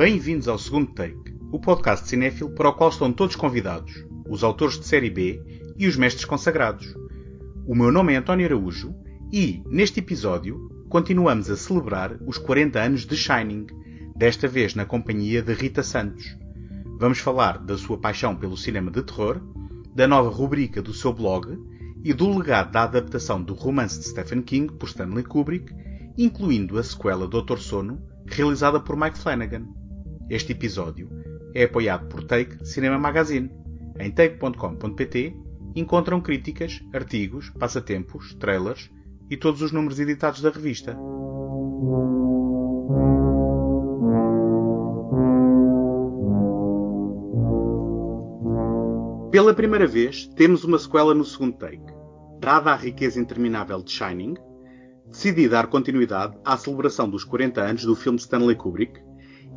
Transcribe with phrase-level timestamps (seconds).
[0.00, 4.78] Bem-vindos ao segundo take, o podcast cinéfilo para o qual estão todos convidados, os autores
[4.80, 5.38] de série B
[5.76, 6.96] e os mestres consagrados.
[7.66, 8.94] O meu nome é António Araújo
[9.30, 13.66] e, neste episódio, continuamos a celebrar os 40 anos de Shining,
[14.16, 16.34] desta vez na companhia de Rita Santos.
[16.98, 19.38] Vamos falar da sua paixão pelo cinema de terror,
[19.94, 21.58] da nova rubrica do seu blog
[22.02, 25.70] e do legado da adaptação do romance de Stephen King por Stanley Kubrick,
[26.16, 29.79] incluindo a sequela Doutor Sono, realizada por Mike Flanagan.
[30.30, 31.10] Este episódio
[31.52, 33.50] é apoiado por Take Cinema Magazine.
[33.98, 35.36] Em take.com.pt
[35.74, 38.88] encontram críticas, artigos, passatempos, trailers
[39.28, 40.96] e todos os números editados da revista.
[49.32, 51.92] Pela primeira vez, temos uma sequela no segundo take.
[52.38, 54.34] Dada a riqueza interminável de Shining,
[55.08, 59.09] decidi dar continuidade à celebração dos 40 anos do filme Stanley Kubrick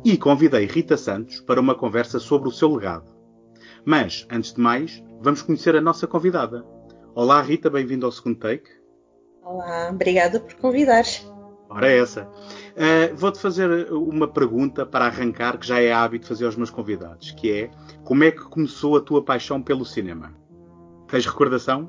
[0.04, 3.10] e convidei Rita Santos para uma conversa sobre o seu legado.
[3.86, 6.62] Mas, antes de mais, vamos conhecer a nossa convidada.
[7.14, 8.68] Olá Rita, bem-vinda ao segundo take.
[9.42, 11.04] Olá, obrigada por convidar.
[11.70, 12.24] Ora é essa.
[12.24, 17.30] Uh, Vou-te fazer uma pergunta para arrancar que já é hábito fazer aos meus convidados,
[17.30, 17.70] que é
[18.04, 20.34] como é que começou a tua paixão pelo cinema?
[21.08, 21.88] Tens recordação?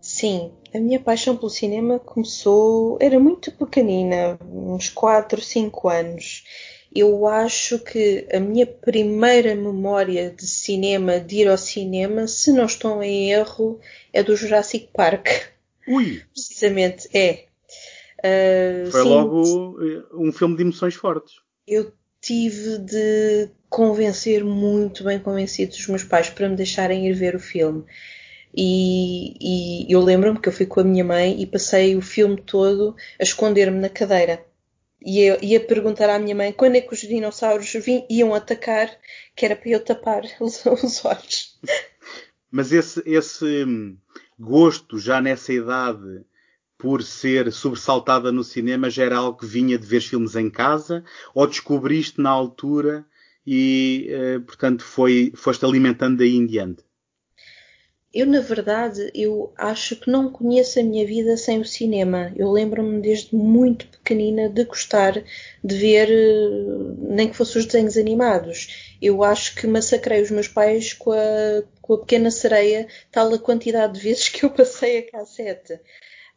[0.00, 2.98] Sim, a minha paixão pelo cinema começou.
[3.00, 6.44] Era muito pequenina, uns 4, 5 anos.
[6.96, 12.64] Eu acho que a minha primeira memória de cinema, de ir ao cinema, se não
[12.64, 13.78] estou em erro,
[14.12, 15.28] é do Jurassic Park.
[15.86, 16.22] Ui!
[16.32, 17.44] Precisamente, é.
[18.18, 19.78] Uh, Foi sim, logo
[20.14, 21.36] um filme de emoções fortes.
[21.66, 27.36] Eu tive de convencer muito bem convencidos os meus pais para me deixarem ir ver
[27.36, 27.84] o filme.
[28.56, 32.40] E, e eu lembro-me que eu fui com a minha mãe e passei o filme
[32.40, 34.42] todo a esconder-me na cadeira.
[35.04, 38.90] E eu ia perguntar à minha mãe quando é que os dinossauros vinham, iam atacar,
[39.34, 41.58] que era para eu tapar os, os olhos.
[42.50, 43.64] Mas esse, esse
[44.38, 46.24] gosto já nessa idade
[46.78, 51.04] por ser sobressaltada no cinema já era algo que vinha de ver filmes em casa
[51.34, 53.04] ou descobriste na altura
[53.46, 56.85] e, eh, portanto, foi, foste alimentando daí em diante?
[58.18, 62.32] Eu, na verdade, eu acho que não conheço a minha vida sem o cinema.
[62.34, 65.22] Eu lembro-me desde muito pequenina de gostar
[65.62, 68.96] de ver, eh, nem que fossem os desenhos animados.
[69.02, 73.38] Eu acho que massacrei os meus pais com a, com a pequena sereia, tal a
[73.38, 75.78] quantidade de vezes que eu passei a cassete.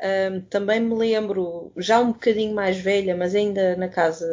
[0.02, 4.26] Um, também me lembro, já um bocadinho mais velha, mas ainda na casa,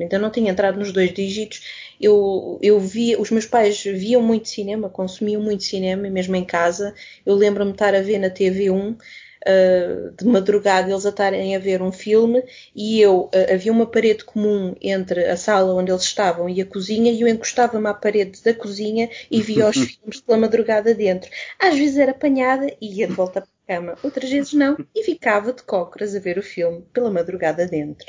[0.00, 1.62] ainda não tinha entrado nos dois dígitos,
[2.00, 6.94] eu, eu via, os meus pais viam muito cinema, consumiam muito cinema, mesmo em casa,
[7.26, 8.96] eu lembro-me de estar a ver na TV1, uh,
[9.46, 12.42] ah, de madrugada eles a estarem a ver um filme,
[12.74, 16.66] e eu, uh, havia uma parede comum entre a sala onde eles estavam e a
[16.66, 21.30] cozinha, e eu encostava-me à parede da cozinha e via os filmes pela madrugada dentro.
[21.58, 25.52] Às vezes era apanhada e ia de volta para cama, outras vezes não, e ficava
[25.52, 28.06] de cócoras a ver o filme pela madrugada dentro.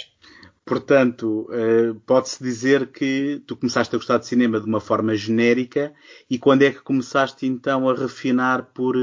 [0.65, 5.93] Portanto, eh, pode-se dizer que tu começaste a gostar de cinema de uma forma genérica
[6.29, 8.95] e quando é que começaste então a refinar por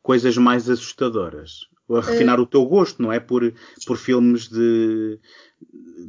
[0.00, 1.68] coisas mais assustadoras?
[1.88, 3.18] Ou a refinar uh, o teu gosto, não é?
[3.18, 3.52] Por,
[3.84, 5.18] por filmes de,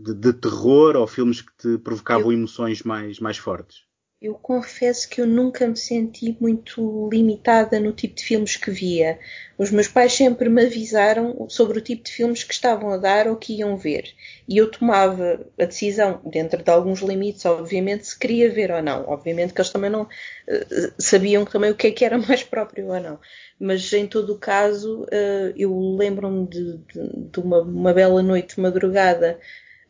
[0.04, 3.91] de, de terror ou filmes que te provocavam eu, emoções mais, mais fortes?
[4.22, 9.18] Eu confesso que eu nunca me senti muito limitada no tipo de filmes que via.
[9.58, 13.28] Os meus pais sempre me avisaram sobre o tipo de filmes que estavam a dar
[13.28, 14.14] ou que iam ver.
[14.48, 19.10] E eu tomava a decisão, dentro de alguns limites, obviamente, se queria ver ou não.
[19.10, 22.90] Obviamente que eles também não uh, sabiam também o que é que era mais próprio
[22.90, 23.20] ou não.
[23.60, 28.60] Mas em todo o caso, uh, eu lembro-me de, de, de uma, uma bela noite
[28.60, 29.40] madrugada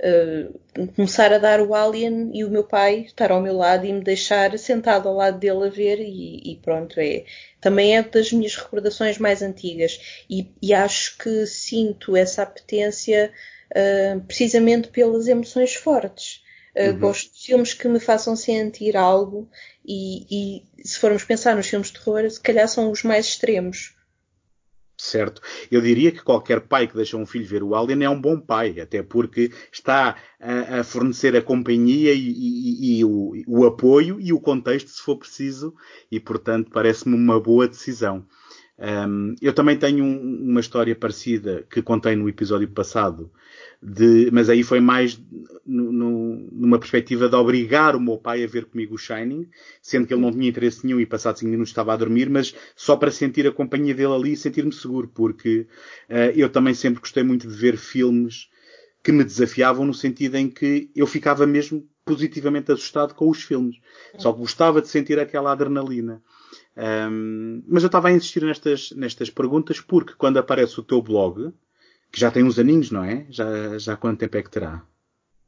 [0.01, 3.93] uh, começar a dar o Alien e o meu pai estar ao meu lado e
[3.93, 7.25] me deixar sentado ao lado dele a ver e, e pronto, é.
[7.59, 13.31] Também é das minhas recordações mais antigas e, e acho que sinto essa apetência
[13.71, 16.41] uh, precisamente pelas emoções fortes.
[16.75, 16.99] Uh, uhum.
[16.99, 19.49] Gosto de filmes que me façam sentir algo
[19.85, 23.93] e, e se formos pensar nos filmes de terror, se calhar são os mais extremos
[25.01, 25.41] certo?
[25.71, 28.39] Eu diria que qualquer pai que deixa um filho ver o Alien é um bom
[28.39, 34.19] pai, até porque está a, a fornecer a companhia e, e, e o, o, apoio
[34.19, 35.73] e o contexto, se for preciso,
[36.11, 38.25] e portanto parece-me uma boa decisão.
[38.79, 43.31] Um, eu também tenho um, uma história parecida que contei no episódio passado,
[43.81, 45.21] de, mas aí foi mais
[45.65, 49.47] no, no, numa perspectiva de obrigar o meu pai a ver comigo o Shining,
[49.81, 52.55] sendo que ele não tinha interesse nenhum e passado 5 minutos estava a dormir, mas
[52.75, 55.67] só para sentir a companhia dele ali e sentir-me seguro, porque
[56.09, 58.49] uh, eu também sempre gostei muito de ver filmes
[59.03, 63.77] que me desafiavam no sentido em que eu ficava mesmo positivamente assustado com os filmes.
[64.17, 66.21] Só gostava de sentir aquela adrenalina.
[66.77, 71.51] Um, mas eu estava a insistir nestas, nestas perguntas porque quando aparece o teu blog,
[72.11, 73.25] que já tem uns aninhos, não é?
[73.29, 74.83] Já, já quanto tempo é que terá?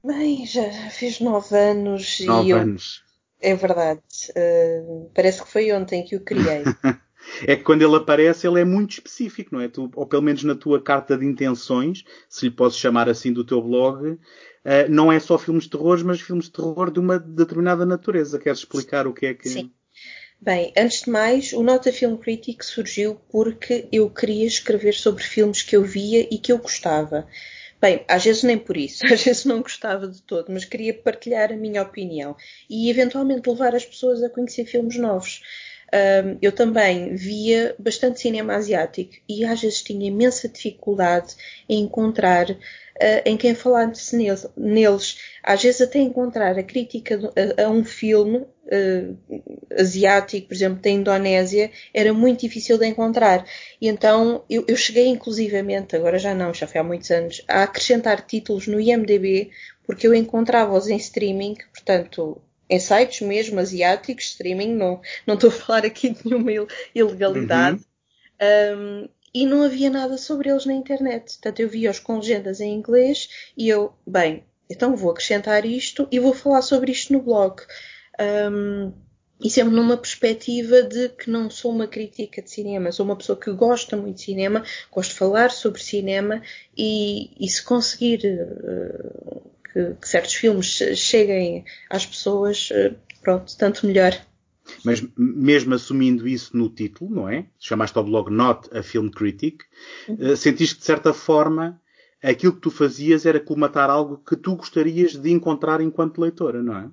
[0.04, 2.20] Bem, já fiz nove anos.
[2.22, 3.04] Nove e anos.
[3.42, 3.52] Eu...
[3.52, 4.02] É verdade.
[4.30, 6.64] Uh, parece que foi ontem que o criei.
[7.46, 9.68] é que quando ele aparece, ele é muito específico, não é?
[9.68, 13.46] Tu, ou pelo menos na tua carta de intenções, se lhe posso chamar assim do
[13.46, 14.20] teu blog, uh,
[14.90, 18.40] não é só filmes de terror, mas filmes de terror de uma determinada natureza.
[18.40, 19.50] Queres explicar o que é que.
[19.50, 19.72] Sim.
[20.46, 25.62] Bem, antes de mais, o Nota Film Critic surgiu porque eu queria escrever sobre filmes
[25.62, 27.26] que eu via e que eu gostava.
[27.80, 31.50] Bem, às vezes nem por isso, às vezes não gostava de todo, mas queria partilhar
[31.50, 32.36] a minha opinião
[32.70, 35.42] e eventualmente levar as pessoas a conhecer filmes novos.
[35.94, 41.36] Um, eu também via bastante cinema asiático e às vezes tinha imensa dificuldade
[41.70, 42.58] em encontrar uh,
[43.24, 45.20] em quem falasse neles, neles.
[45.44, 47.20] Às vezes até encontrar a crítica
[47.58, 49.18] a, a um filme uh,
[49.78, 53.46] asiático, por exemplo, da Indonésia, era muito difícil de encontrar.
[53.80, 57.62] E então eu, eu cheguei inclusivamente, agora já não, já foi há muitos anos, a
[57.62, 59.52] acrescentar títulos no IMDB
[59.86, 65.54] porque eu encontrava-os em streaming, portanto em sites mesmo asiáticos, streaming, não, não estou a
[65.54, 67.82] falar aqui de nenhuma ilegalidade.
[68.42, 69.04] Uhum.
[69.04, 71.34] Um, e não havia nada sobre eles na internet.
[71.34, 76.20] Portanto, eu via-os com legendas em inglês e eu, bem, então vou acrescentar isto e
[76.20, 77.62] vou falar sobre isto no blog.
[78.52, 78.94] Um,
[79.44, 83.38] e sempre numa perspectiva de que não sou uma crítica de cinema, sou uma pessoa
[83.38, 86.42] que gosta muito de cinema, gosto de falar sobre cinema
[86.78, 93.88] e, e se conseguir uh, que, que certos filmes cheguem às pessoas, eh, pronto, tanto
[93.88, 94.14] melhor.
[94.86, 97.48] Mas mesmo assumindo isso no título, não é?
[97.60, 99.64] Chamaste ao blog Not a Film Critic,
[100.08, 100.18] uhum.
[100.20, 101.82] Eh, sentiste que de certa forma
[102.22, 106.78] aquilo que tu fazias era colmatar algo que tu gostarias de encontrar enquanto leitora, não
[106.78, 106.90] é?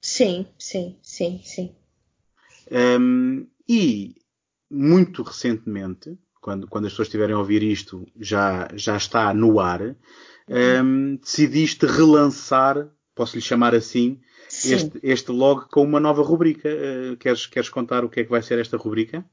[0.00, 1.74] Sim, sim, sim, sim.
[2.70, 4.16] Um, e
[4.70, 9.96] muito recentemente, quando, quando as pessoas estiverem a ouvir isto, já, já está no ar,
[10.46, 14.20] um, decidiste relançar, posso lhe chamar assim,
[14.50, 16.68] este, este log com uma nova rubrica.
[16.68, 19.24] Uh, queres, queres contar o que é que vai ser esta rubrica?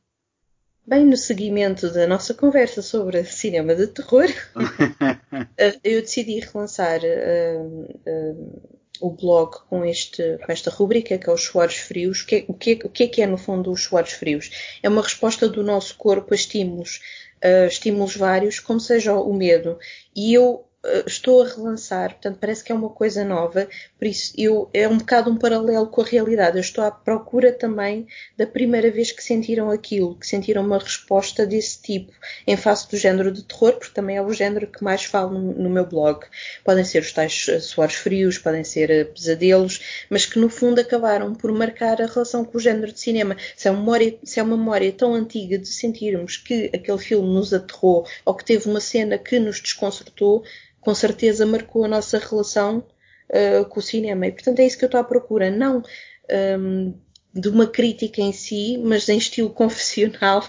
[0.88, 4.30] Bem, no seguimento da nossa conversa sobre cinema de terror,
[5.58, 11.34] eh, eu decidi relançar uh, uh, o blog com, este, com esta rubrica, que é
[11.34, 12.22] os suores frios.
[12.22, 14.78] O que, o, que, o que é que é, no fundo, os suores frios?
[14.82, 17.02] É uma resposta do nosso corpo a estímulos,
[17.44, 19.78] uh, estímulos vários, como seja o medo.
[20.16, 20.66] E eu
[21.06, 23.68] estou a relançar, portanto parece que é uma coisa nova,
[24.00, 26.58] por isso eu, é um bocado um paralelo com a realidade.
[26.58, 31.46] Eu estou à procura também da primeira vez que sentiram aquilo, que sentiram uma resposta
[31.46, 32.12] desse tipo,
[32.48, 35.54] em face do género de terror, porque também é o género que mais falo no,
[35.54, 36.26] no meu blog.
[36.64, 40.82] Podem ser os tais eh, suores frios, podem ser eh, pesadelos, mas que no fundo
[40.82, 43.38] acabaram por marcar a relação com o género de cinema.
[43.56, 47.32] Se é uma memória, se é uma memória tão antiga de sentirmos que aquele filme
[47.32, 50.44] nos aterrou ou que teve uma cena que nos desconcertou,
[50.82, 52.86] com certeza marcou a nossa relação
[53.30, 54.28] uh, com o cinema.
[54.28, 55.50] E portanto é isso que eu estou à procura.
[55.50, 55.84] Não um,
[56.30, 56.94] ehm,
[57.34, 60.44] de uma crítica em si, mas em estilo confessional,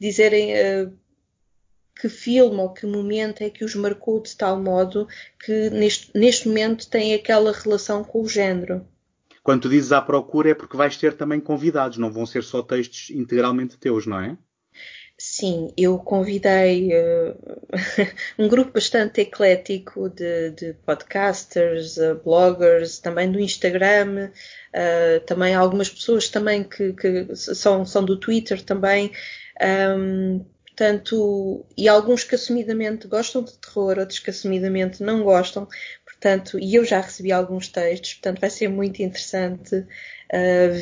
[0.00, 0.92] dizerem uh,
[2.00, 5.06] que filme ou que momento é que os marcou de tal modo
[5.38, 8.86] que neste, neste momento tem aquela relação com o género.
[9.42, 12.62] Quando tu dizes à procura é porque vais ter também convidados, não vão ser só
[12.62, 14.36] textos integralmente teus, não é?
[15.22, 17.36] Sim, eu convidei uh,
[18.38, 25.90] um grupo bastante eclético de, de podcasters, uh, bloggers, também do Instagram, uh, também algumas
[25.90, 29.12] pessoas também que, que, são, são do Twitter também.
[29.62, 35.68] Um, portanto, e alguns que assumidamente gostam de terror, outros que assumidamente não gostam.
[36.06, 39.86] Portanto, e eu já recebi alguns textos, portanto vai ser muito interessante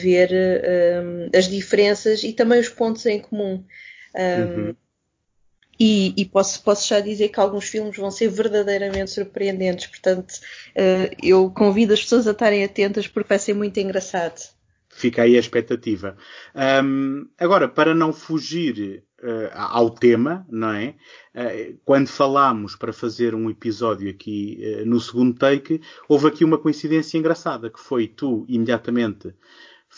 [0.01, 0.31] ver
[1.37, 3.65] as diferenças e também os pontos em comum.
[4.19, 4.77] Um, uhum.
[5.81, 11.15] E, e, posso, posso já dizer que alguns filmes vão ser verdadeiramente surpreendentes, portanto, uh,
[11.23, 14.41] eu convido as pessoas a estarem atentas porque vai ser muito engraçado.
[14.91, 16.17] Fica aí a expectativa.
[16.83, 20.97] Um, agora, para não fugir uh, ao tema, não é?
[21.33, 27.17] Uh, quando falámos para fazer um episódio aqui no segundo take, houve aqui uma coincidência
[27.17, 29.33] engraçada, que foi tu imediatamente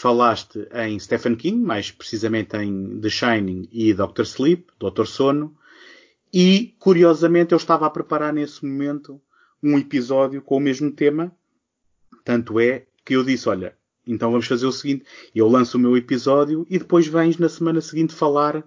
[0.01, 5.55] Falaste em Stephen King, mais precisamente em The Shining e Doctor Sleep, Doutor Sono,
[6.33, 9.21] e curiosamente eu estava a preparar nesse momento
[9.63, 11.31] um episódio com o mesmo tema,
[12.25, 13.77] tanto é que eu disse, olha,
[14.07, 15.05] então vamos fazer o seguinte,
[15.35, 18.65] eu lanço o meu episódio e depois vens na semana seguinte falar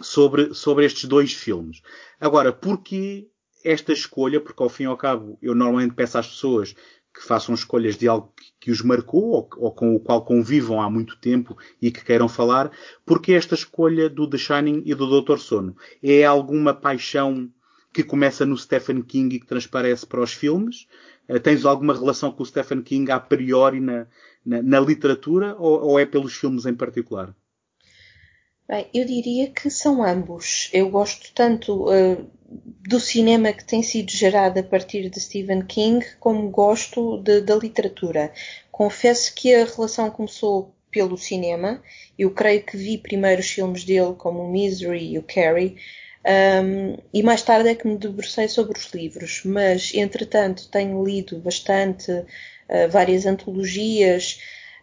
[0.00, 1.82] sobre, sobre estes dois filmes.
[2.20, 3.26] Agora, porquê
[3.64, 4.40] esta escolha?
[4.40, 6.76] Porque ao fim e ao cabo eu normalmente peço às pessoas
[7.18, 10.88] que façam escolhas de algo que os marcou ou, ou, com o qual convivam há
[10.88, 12.70] muito tempo e que queiram falar,
[13.04, 17.50] porque esta escolha do The Shining e do Doutor Sono é alguma paixão
[17.92, 20.86] que começa no Stephen King e que transparece para os filmes?
[21.28, 24.06] Uh, tens alguma relação com o Stephen King a priori na,
[24.46, 27.34] na, na literatura ou, ou é pelos filmes em particular?
[28.68, 30.68] Bem, eu diria que são ambos.
[30.74, 32.30] Eu gosto tanto uh,
[32.86, 37.56] do cinema que tem sido gerado a partir de Stephen King, como gosto de, da
[37.56, 38.30] literatura.
[38.70, 41.82] Confesso que a relação começou pelo cinema.
[42.18, 45.76] Eu creio que vi primeiro os filmes dele, como o Misery e o Carrie,
[46.62, 49.42] um, e mais tarde é que me debrucei sobre os livros.
[49.46, 52.26] Mas, entretanto, tenho lido bastante uh,
[52.90, 54.38] várias antologias,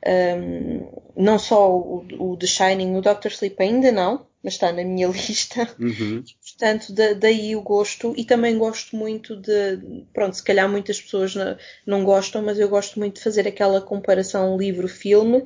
[0.05, 4.83] um, não só o, o The Shining, o Doctor Sleep ainda não, mas está na
[4.83, 5.67] minha lista.
[5.79, 6.23] Uhum.
[6.41, 8.13] Portanto, da, daí o gosto.
[8.17, 10.05] E também gosto muito de.
[10.13, 13.81] Pronto, se calhar muitas pessoas não, não gostam, mas eu gosto muito de fazer aquela
[13.81, 15.43] comparação livro-filme,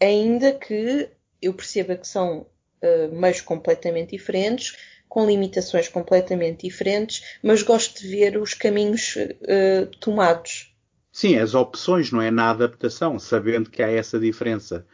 [0.00, 1.08] ainda que
[1.40, 2.46] eu perceba que são
[2.82, 4.76] uh, meios completamente diferentes,
[5.08, 10.69] com limitações completamente diferentes, mas gosto de ver os caminhos uh, tomados.
[11.12, 14.86] Sim, as opções, não é na adaptação, sabendo que há essa diferença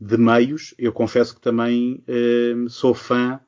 [0.00, 0.74] de meios.
[0.78, 3.40] Eu confesso que também uh, sou fã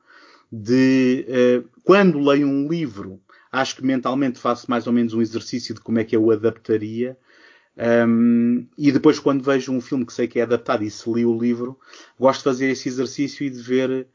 [0.51, 5.73] de uh, quando leio um livro, acho que mentalmente faço mais ou menos um exercício
[5.73, 7.17] de como é que eu adaptaria.
[7.77, 11.25] Um, e depois, quando vejo um filme que sei que é adaptado e se li
[11.25, 11.79] o livro,
[12.19, 14.07] gosto de fazer esse exercício e de ver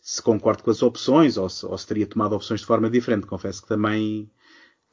[0.00, 3.26] se concordo com as opções ou se, ou se teria tomado opções de forma diferente.
[3.26, 4.30] Confesso que também,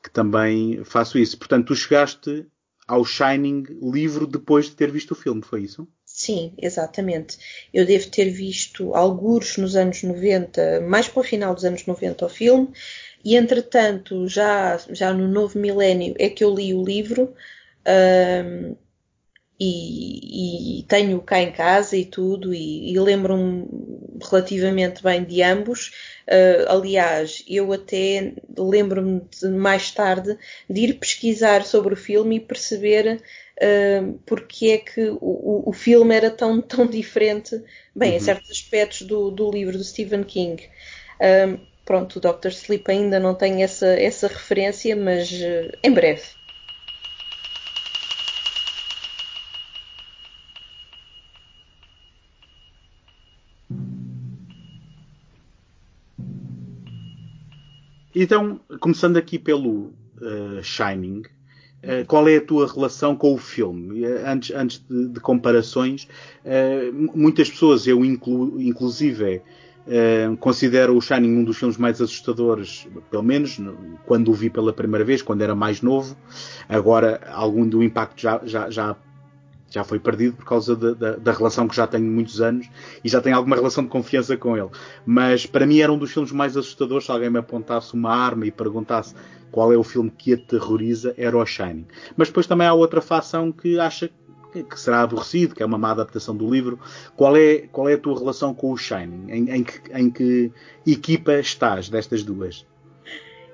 [0.03, 1.37] que também faço isso.
[1.37, 2.45] Portanto, tu chegaste
[2.87, 5.87] ao Shining livro depois de ter visto o filme, foi isso?
[6.05, 7.37] Sim, exatamente.
[7.73, 12.25] Eu devo ter visto alguns nos anos 90, mais para o final dos anos 90
[12.25, 12.69] o filme,
[13.23, 17.33] e entretanto, já, já no novo milénio é que eu li o livro,
[19.63, 23.67] e, e tenho cá em casa e tudo, e, e lembro-me
[24.19, 25.91] relativamente bem de ambos.
[26.27, 30.35] Uh, aliás, eu até lembro-me mais tarde
[30.67, 33.21] de ir pesquisar sobre o filme e perceber
[33.57, 37.61] uh, porque é que o, o, filme era tão, tão diferente,
[37.95, 38.17] bem, uhum.
[38.17, 40.63] em certos aspectos do, do livro do Stephen King.
[41.19, 42.49] Uh, pronto, o Dr.
[42.49, 45.31] Sleep ainda não tem essa, essa referência, mas
[45.83, 46.40] em breve.
[58.21, 64.05] Então, começando aqui pelo uh, Shining, uh, qual é a tua relação com o filme?
[64.05, 66.07] Uh, antes, antes de, de comparações,
[67.15, 69.41] muitas pessoas, eu inclu, inclusive,
[70.39, 73.59] considero o Shining um dos filmes mais assustadores, pelo menos
[74.05, 76.15] quando o vi pela primeira vez, quando era mais novo.
[76.69, 78.95] Agora, algum do impacto já, já, já
[79.71, 82.69] já foi perdido por causa da, da, relação que já tenho muitos anos
[83.03, 84.69] e já tenho alguma relação de confiança com ele.
[85.05, 87.05] Mas para mim era um dos filmes mais assustadores.
[87.05, 89.15] Se alguém me apontasse uma arma e perguntasse
[89.49, 91.87] qual é o filme que aterroriza, era o Shining.
[92.17, 94.09] Mas depois também há outra facção que acha
[94.51, 96.77] que será aborrecido, que é uma má adaptação do livro.
[97.15, 99.31] Qual é, qual é a tua relação com o Shining?
[99.31, 100.51] Em, em, que, em que
[100.85, 102.65] equipa estás destas duas?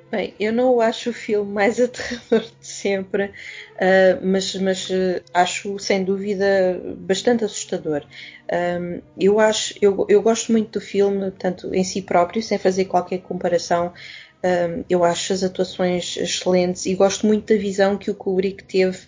[0.10, 5.22] Bem, eu não o acho o filme mais aterrador de sempre, uh, mas, mas uh,
[5.34, 8.06] acho sem dúvida bastante assustador.
[8.50, 12.86] Um, eu acho, eu, eu gosto muito do filme, tanto em si próprio, sem fazer
[12.86, 13.94] qualquer comparação.
[14.42, 19.00] Um, eu acho as atuações excelentes e gosto muito da visão que o Kubrick teve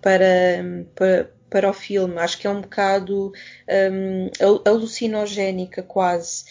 [0.00, 2.18] para, para, para o filme.
[2.18, 3.32] Acho que é um bocado
[3.92, 4.30] um,
[4.64, 6.44] alucinogénica quase.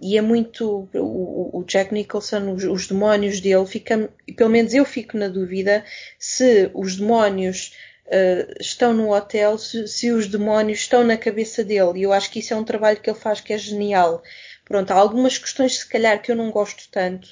[0.00, 4.84] E é muito o, o Jack Nicholson, os, os, demónios dele, fica, pelo menos eu
[4.84, 5.84] fico na dúvida
[6.18, 7.74] se os demónios
[8.06, 12.00] uh, estão no hotel, se, se, os demónios estão na cabeça dele.
[12.00, 14.22] E eu acho que isso é um trabalho que ele faz que é genial.
[14.64, 17.28] Pronto, há algumas questões, se calhar, que eu não gosto tanto,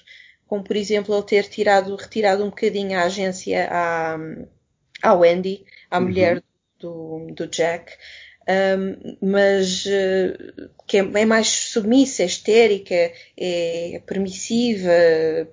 [0.47, 4.19] como por exemplo ele ter tirado, retirado um bocadinho a agência à,
[5.03, 6.05] à Wendy, à uhum.
[6.05, 6.43] mulher
[6.79, 7.93] do, do Jack
[9.21, 14.91] mas uh, que é, é, mais submissa, é histérica, é permissiva,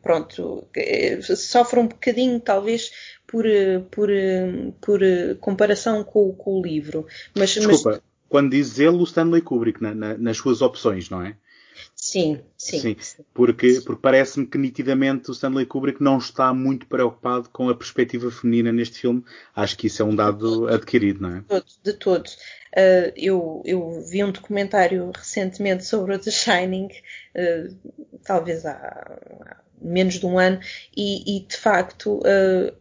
[0.01, 2.91] pronto, é, sofre um bocadinho talvez
[3.27, 3.45] por,
[3.91, 4.09] por,
[4.81, 5.01] por
[5.39, 7.05] comparação com, com o livro.
[7.37, 8.01] Mas, Desculpa, mas...
[8.27, 11.35] quando diz ele, o Stanley Kubrick, na, na, nas suas opções, não é?
[12.07, 12.79] Sim, sim.
[12.79, 17.75] sim porque, porque parece-me que nitidamente o Stanley Kubrick não está muito preocupado com a
[17.75, 19.25] perspectiva feminina neste filme.
[19.53, 21.39] Acho que isso é um dado adquirido, não é?
[21.39, 21.79] De todos.
[21.83, 22.33] De todos.
[22.77, 27.75] Uh, eu, eu, vi um documentário recentemente sobre o The Shining, uh,
[28.23, 30.61] talvez há, há, menos de um ano,
[30.95, 32.73] e, e de facto uh,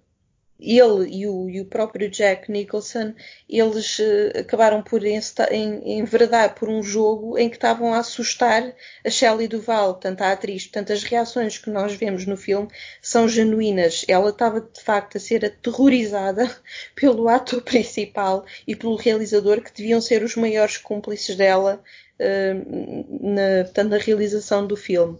[0.58, 3.14] ele e o, e o, próprio Jack Nicholson,
[3.48, 9.48] eles uh, acabaram por enveredar por um jogo em que estavam a assustar a Shelley
[9.48, 10.64] Duval, tanto a atriz.
[10.64, 12.68] Portanto, as reações que nós vemos no filme
[13.02, 14.04] são genuínas.
[14.08, 16.50] Ela estava, de facto, a ser aterrorizada
[16.96, 21.82] pelo ator principal e pelo realizador, que deviam ser os maiores cúmplices dela
[22.18, 25.18] uh, na, portanto, na realização do filme.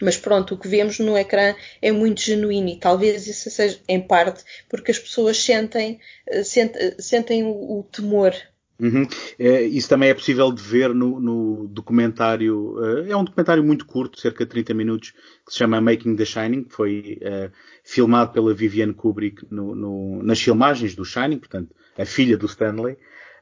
[0.00, 4.00] Mas pronto, o que vemos no ecrã é muito genuíno e talvez isso seja em
[4.00, 8.34] parte porque as pessoas sentem, eh, sentem, eh, sentem o, o temor.
[8.80, 9.06] Uhum.
[9.38, 12.74] É, isso também é possível de ver no, no, documentário.
[13.08, 15.12] É um documentário muito curto, cerca de 30 minutos,
[15.46, 17.52] que se chama Making the Shining, que foi uh,
[17.84, 22.96] filmado pela Viviane Kubrick no, no, nas filmagens do Shining, portanto, a filha do Stanley.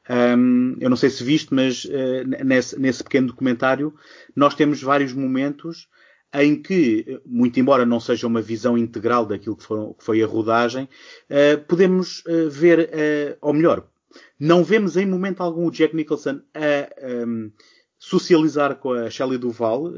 [0.09, 3.93] Um, eu não sei se viste, mas uh, nesse, nesse pequeno documentário
[4.35, 5.87] nós temos vários momentos
[6.33, 10.25] em que, muito embora não seja uma visão integral daquilo que, foram, que foi a
[10.25, 10.89] rodagem,
[11.29, 13.87] uh, podemos uh, ver, uh, ou melhor,
[14.39, 17.51] não vemos em momento algum o Jack Nicholson a um,
[17.97, 19.93] socializar com a Shelley Duval.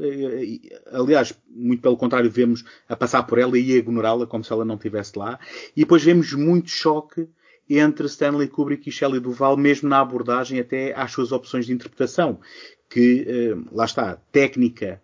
[0.92, 4.64] aliás, muito pelo contrário, vemos a passar por ela e a ignorá-la como se ela
[4.64, 5.38] não estivesse lá.
[5.76, 7.28] E depois vemos muito choque
[7.68, 12.38] entre Stanley Kubrick e Shelley Duval, mesmo na abordagem até às suas opções de interpretação,
[12.88, 13.26] que,
[13.72, 15.02] lá está, técnica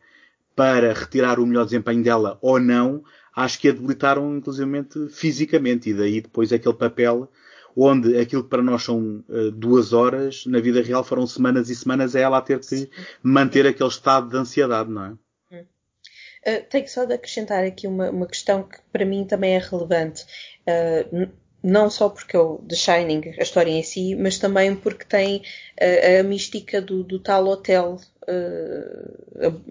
[0.54, 3.02] para retirar o melhor desempenho dela ou não,
[3.34, 5.90] acho que a debilitaram inclusivamente fisicamente.
[5.90, 7.28] E daí depois aquele papel
[7.76, 11.74] onde aquilo que para nós são uh, duas horas, na vida real foram semanas e
[11.74, 12.90] semanas, é ela a ter que
[13.22, 15.12] manter aquele estado de ansiedade, não é?
[16.44, 20.24] Uh, tenho só de acrescentar aqui uma, uma, questão que para mim também é relevante.
[20.66, 21.30] Uh,
[21.62, 25.42] não só porque é o The Shining, a história em si, mas também porque tem
[25.80, 27.98] a, a mística do, do, tal hotel.
[28.22, 29.62] Uh,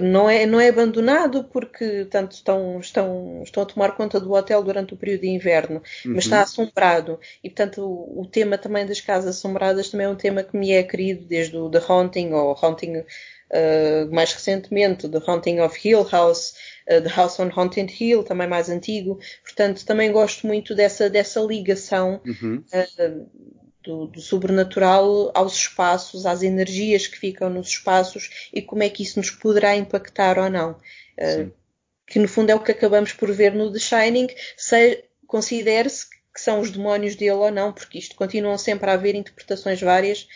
[0.00, 4.62] não, é, não é abandonado porque tanto estão, estão, estão a tomar conta do hotel
[4.62, 6.14] durante o período de inverno, uhum.
[6.14, 6.42] mas está uhum.
[6.42, 7.20] assombrado.
[7.42, 10.72] E portanto o, o, tema também das casas assombradas também é um tema que me
[10.72, 13.04] é querido desde o The Haunting ou Haunting uh,
[14.10, 16.54] mais recentemente, The Haunting of Hill House
[16.88, 19.18] uh, The House on Haunted Hill, também mais antigo.
[19.42, 22.64] Portanto, também gosto muito dessa, dessa ligação uhum.
[22.72, 23.30] uh,
[23.82, 29.02] do, do, sobrenatural aos espaços, às energias que ficam nos espaços e como é que
[29.02, 30.72] isso nos poderá impactar ou não.
[31.18, 31.50] Uh,
[32.06, 36.40] que no fundo é o que acabamos por ver no The Shining, se considere-se que
[36.40, 40.26] são os demónios dele ou não, porque isto continuam sempre a haver interpretações várias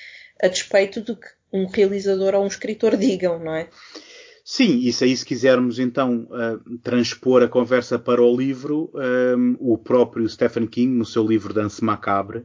[0.43, 3.69] a despeito do que um realizador ou um escritor digam, não é?
[4.49, 8.93] Sim, isso aí se quisermos então uh, transpor a conversa para o livro,
[9.37, 12.45] um, o próprio Stephen King, no seu livro Dance Macabre,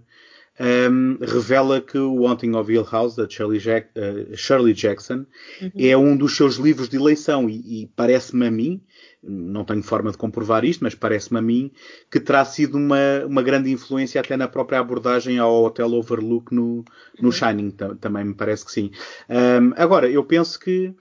[0.90, 5.28] um, revela que o Haunting of Hill House, da Shirley, Jack, uh, Shirley Jackson,
[5.62, 5.72] uhum.
[5.78, 8.82] é um dos seus livros de eleição e, e parece-me a mim,
[9.22, 11.72] não tenho forma de comprovar isto, mas parece-me a mim
[12.10, 16.84] que terá sido uma, uma grande influência até na própria abordagem ao Hotel Overlook no,
[17.20, 17.32] no uhum.
[17.32, 18.90] Shining, também me parece que sim.
[19.30, 20.96] Um, agora, eu penso que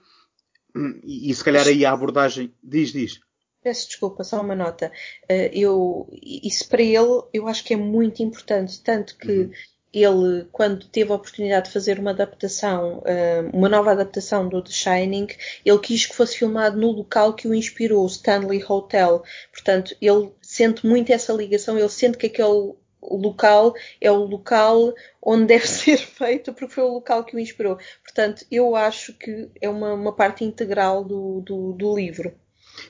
[1.03, 2.53] e, e se calhar aí a abordagem.
[2.63, 3.19] Diz, diz.
[3.61, 4.91] Peço desculpa, só uma nota.
[5.29, 9.51] Eh, eu, isso para ele eu acho que é muito importante, tanto que uhum.
[9.93, 14.71] ele, quando teve a oportunidade de fazer uma adaptação, eh, uma nova adaptação do The
[14.71, 15.27] Shining,
[15.63, 19.23] ele quis que fosse filmado no local que o inspirou, o Stanley Hotel.
[19.51, 24.93] Portanto, ele sente muito essa ligação, ele sente que aquele o local é o local
[25.21, 27.77] onde deve ser feito, porque foi o local que o inspirou.
[28.03, 32.33] Portanto, eu acho que é uma, uma parte integral do, do, do, livro.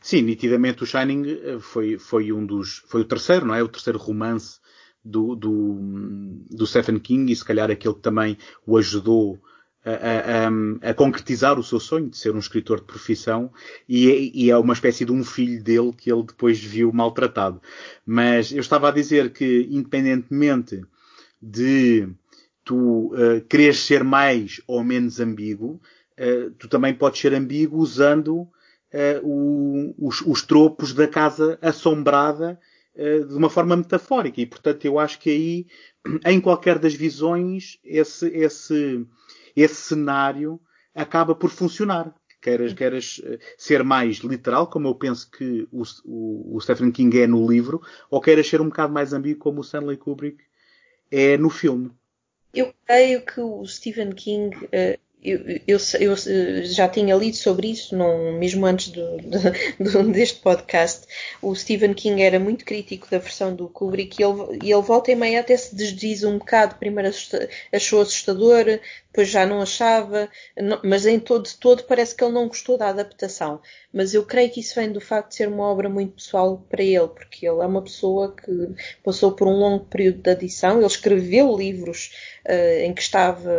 [0.01, 2.83] Sim, nitidamente o Shining eh, foi, foi um dos.
[2.87, 3.63] foi o terceiro, não é?
[3.63, 4.59] O terceiro romance
[5.03, 5.79] do, do,
[6.49, 9.39] do Stephen King e se calhar aquele que também o ajudou
[9.83, 13.51] a, a, a, concretizar o seu sonho de ser um escritor de profissão
[13.89, 17.59] e, e, é uma espécie de um filho dele que ele depois viu maltratado.
[18.05, 20.83] Mas eu estava a dizer que, independentemente
[21.41, 22.07] de
[22.63, 25.81] tu uh, quereres ser mais ou menos ambíguo,
[26.19, 28.49] uh, tu também podes ser ambíguo usando uh,
[29.23, 32.59] o, os, os, tropos da casa assombrada
[32.93, 34.41] de uma forma metafórica.
[34.41, 35.67] E, portanto, eu acho que aí,
[36.25, 39.07] em qualquer das visões, esse, esse,
[39.55, 40.59] esse cenário
[40.93, 42.13] acaba por funcionar.
[42.41, 47.21] Queiras, queiras eh, ser mais literal, como eu penso que o, o, o Stephen King
[47.21, 50.43] é no livro, ou queiras ser um bocado mais ambíguo, como o Stanley Kubrick
[51.11, 51.91] é no filme.
[52.53, 56.15] Eu creio que o Stephen King, uh, eu, eu, eu,
[56.65, 59.17] já tinha lido sobre isso, não, mesmo antes do,
[59.79, 61.05] do, deste podcast.
[61.41, 65.15] O Stephen King era muito crítico da versão do Kubrick e ele, ele volta e
[65.15, 66.75] meia até se desdiz um bocado.
[66.75, 67.11] Primeiro
[67.71, 68.65] achou assustador,
[69.11, 70.29] depois já não achava,
[70.83, 73.61] mas em todo, todo parece que ele não gostou da adaptação.
[73.93, 76.81] Mas eu creio que isso vem do facto de ser uma obra muito pessoal para
[76.81, 78.69] ele, porque ele é uma pessoa que
[79.03, 82.11] passou por um longo período de adição, ele escreveu livros
[82.47, 83.51] uh, em que estava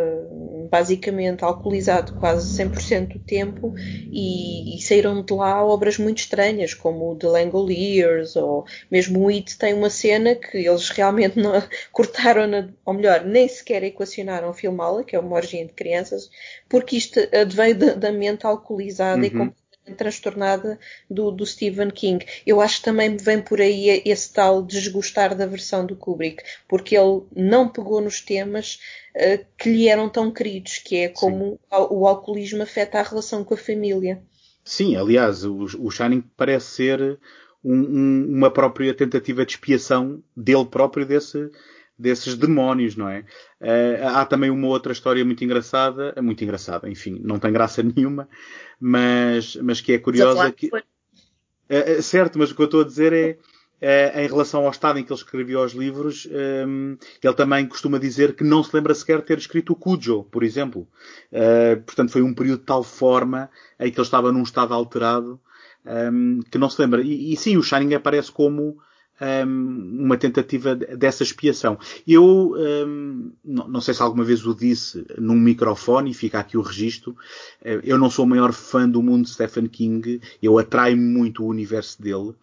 [0.70, 7.12] basicamente alcoolizado quase 100% do tempo e, e, saíram de lá obras muito estranhas, como
[7.12, 11.52] o The Langoliers ou mesmo o It tem uma cena que eles realmente não,
[11.92, 16.30] cortaram, na, ou melhor, nem sequer equacionaram filmá-la, que é uma origem de crianças,
[16.68, 19.24] porque isto adveio da, da mente alcoolizada uhum.
[19.24, 19.61] e completamente
[19.96, 20.78] transtornada
[21.10, 22.24] do, do, Stephen King.
[22.46, 26.96] Eu acho que também vem por aí esse tal desgostar da versão do Kubrick, porque
[26.96, 28.78] ele não pegou nos temas
[29.16, 33.44] uh, que lhe eram tão queridos, que é como o, o, alcoolismo afeta a relação
[33.44, 34.22] com a família.
[34.64, 37.18] Sim, aliás, o, o Shining parece ser
[37.64, 41.50] um, um, uma própria tentativa de expiação dele próprio desse,
[42.02, 43.20] desses demónios, não é?
[43.60, 48.28] Uh, há também uma outra história muito engraçada, muito engraçada, enfim, não tem graça nenhuma,
[48.80, 50.50] mas, mas que é curiosa.
[50.50, 53.38] Que, uh, certo, mas o que eu estou a dizer
[53.80, 56.28] é, em relação ao estado em que ele escrevia os livros,
[56.66, 60.22] um, ele também costuma dizer que não se lembra sequer de ter escrito o Cujo,
[60.24, 60.86] por exemplo.
[61.32, 65.40] Uh, portanto, foi um período de tal forma em que ele estava num estado alterado
[65.84, 67.02] um, que não se lembra.
[67.02, 68.78] E, e sim, o Shining aparece como
[69.22, 71.78] um, uma tentativa dessa expiação.
[72.06, 76.56] Eu um, não, não, sei se alguma vez o disse num microfone e fica aqui
[76.56, 77.16] o registro.
[77.62, 80.20] Eh, eu não sou o maior fã do mundo de Stephen King.
[80.42, 82.34] Eu atraio-me muito o universo dele.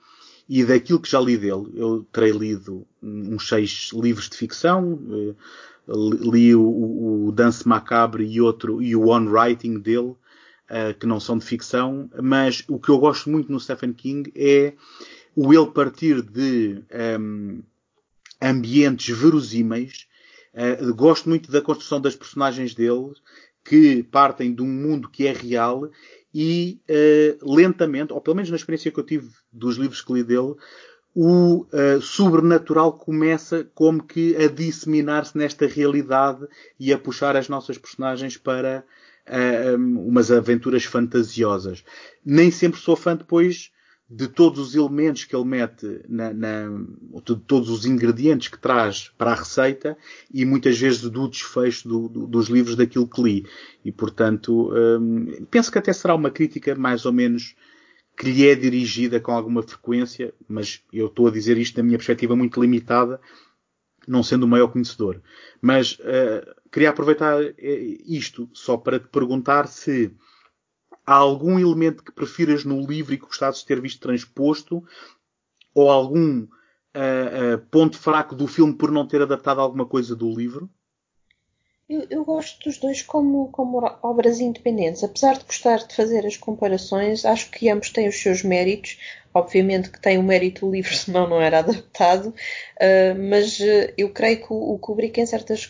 [0.47, 5.35] E daquilo que já li dele, eu terei lido uns seis livros de ficção, eh,
[5.87, 10.15] li o, o Dance Macabre e outro, e o On Writing dele,
[10.67, 14.31] eh, que não são de ficção, mas o que eu gosto muito no Stephen King
[14.35, 14.73] é
[15.35, 16.83] o ele partir de
[17.19, 17.61] um,
[18.41, 20.07] ambientes verosímeis.
[20.53, 23.13] Uh, gosto muito da construção das personagens dele,
[23.63, 25.89] que partem de um mundo que é real
[26.33, 30.23] e uh, lentamente, ou pelo menos na experiência que eu tive dos livros que li
[30.23, 30.55] dele,
[31.15, 36.47] o uh, sobrenatural começa como que a disseminar-se nesta realidade
[36.79, 38.83] e a puxar as nossas personagens para
[39.27, 41.83] uh, um, umas aventuras fantasiosas.
[42.23, 43.71] Nem sempre sou fã depois
[44.09, 46.67] de todos os elementos que ele mete na, na,
[47.23, 49.95] de todos os ingredientes que traz para a receita
[50.33, 53.45] e muitas vezes do desfecho do, do, dos livros daquilo que li.
[53.85, 57.55] E portanto, hum, penso que até será uma crítica mais ou menos
[58.17, 61.97] que lhe é dirigida com alguma frequência, mas eu estou a dizer isto na minha
[61.97, 63.21] perspectiva muito limitada,
[64.07, 65.21] não sendo o maior conhecedor.
[65.61, 70.11] Mas uh, queria aproveitar eh, isto só para te perguntar se
[71.09, 74.83] há algum elemento que prefiras no livro e que gostasses de ter visto transposto?
[75.73, 80.29] Ou algum uh, uh, ponto fraco do filme por não ter adaptado alguma coisa do
[80.29, 80.69] livro?
[81.89, 85.03] Eu, eu, gosto dos dois como, como obras independentes.
[85.03, 88.99] Apesar de gostar de fazer as comparações, acho que ambos têm os seus méritos.
[89.31, 92.33] Obviamente que tem o mérito do livro, senão não era adaptado.
[92.81, 95.69] Uh, mas uh, eu creio que o, Kubrick em certas,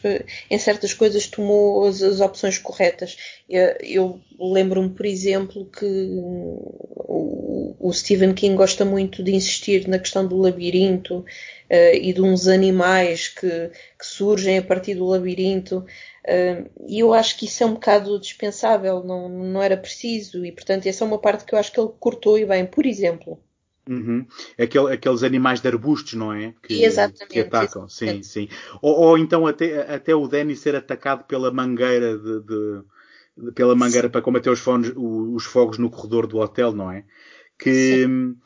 [0.49, 3.17] em certas coisas tomou as, as opções corretas.
[3.49, 9.99] Eu, eu lembro-me, por exemplo, que o, o, Stephen King gosta muito de insistir na
[9.99, 11.25] questão do labirinto
[11.69, 15.85] e de uns animais que, que surgem a partir do labirinto.
[16.87, 20.87] E eu acho que isso é um bocado dispensável, não, não era preciso, e portanto
[20.87, 22.65] essa é uma parte que eu acho que ele cortou e bem.
[22.65, 23.39] Por exemplo,
[23.89, 24.23] Uhum.
[24.55, 26.53] Aquele, aqueles animais de arbustos, não é?
[26.61, 28.47] Que, exatamente, que atacam, sim, sim.
[28.83, 32.83] Ou, ou, então até, até o Danny ser atacado pela mangueira de, de,
[33.35, 34.11] de pela mangueira sim.
[34.11, 37.03] para combater os, fones, os, fogos no corredor do hotel, não é?
[37.57, 38.37] Que, sim.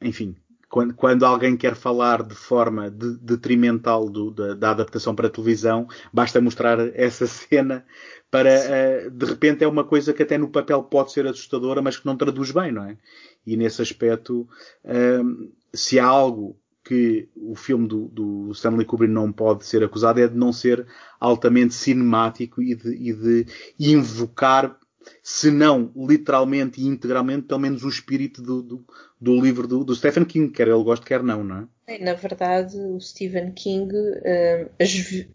[0.00, 0.36] enfim,
[0.70, 5.88] quando, quando alguém quer falar de forma de, detrimental do, da, da, adaptação para televisão,
[6.12, 7.84] basta mostrar essa cena
[8.30, 11.98] para, uh, de repente é uma coisa que até no papel pode ser assustadora, mas
[11.98, 12.96] que não traduz bem, não é?
[13.44, 14.48] E nesse aspecto,
[14.84, 20.20] uh, se há algo que o filme do, do, Stanley Kubrick não pode ser acusado
[20.20, 20.86] é de não ser
[21.18, 23.46] altamente cinemático e de, e de
[23.78, 24.78] invocar
[25.22, 28.84] se não literalmente e integralmente, pelo menos o espírito do, do,
[29.20, 31.98] do livro do, do, Stephen King, quer ele goste, quer não, não é?
[31.98, 35.26] Na verdade, o Stephen King, uh, as,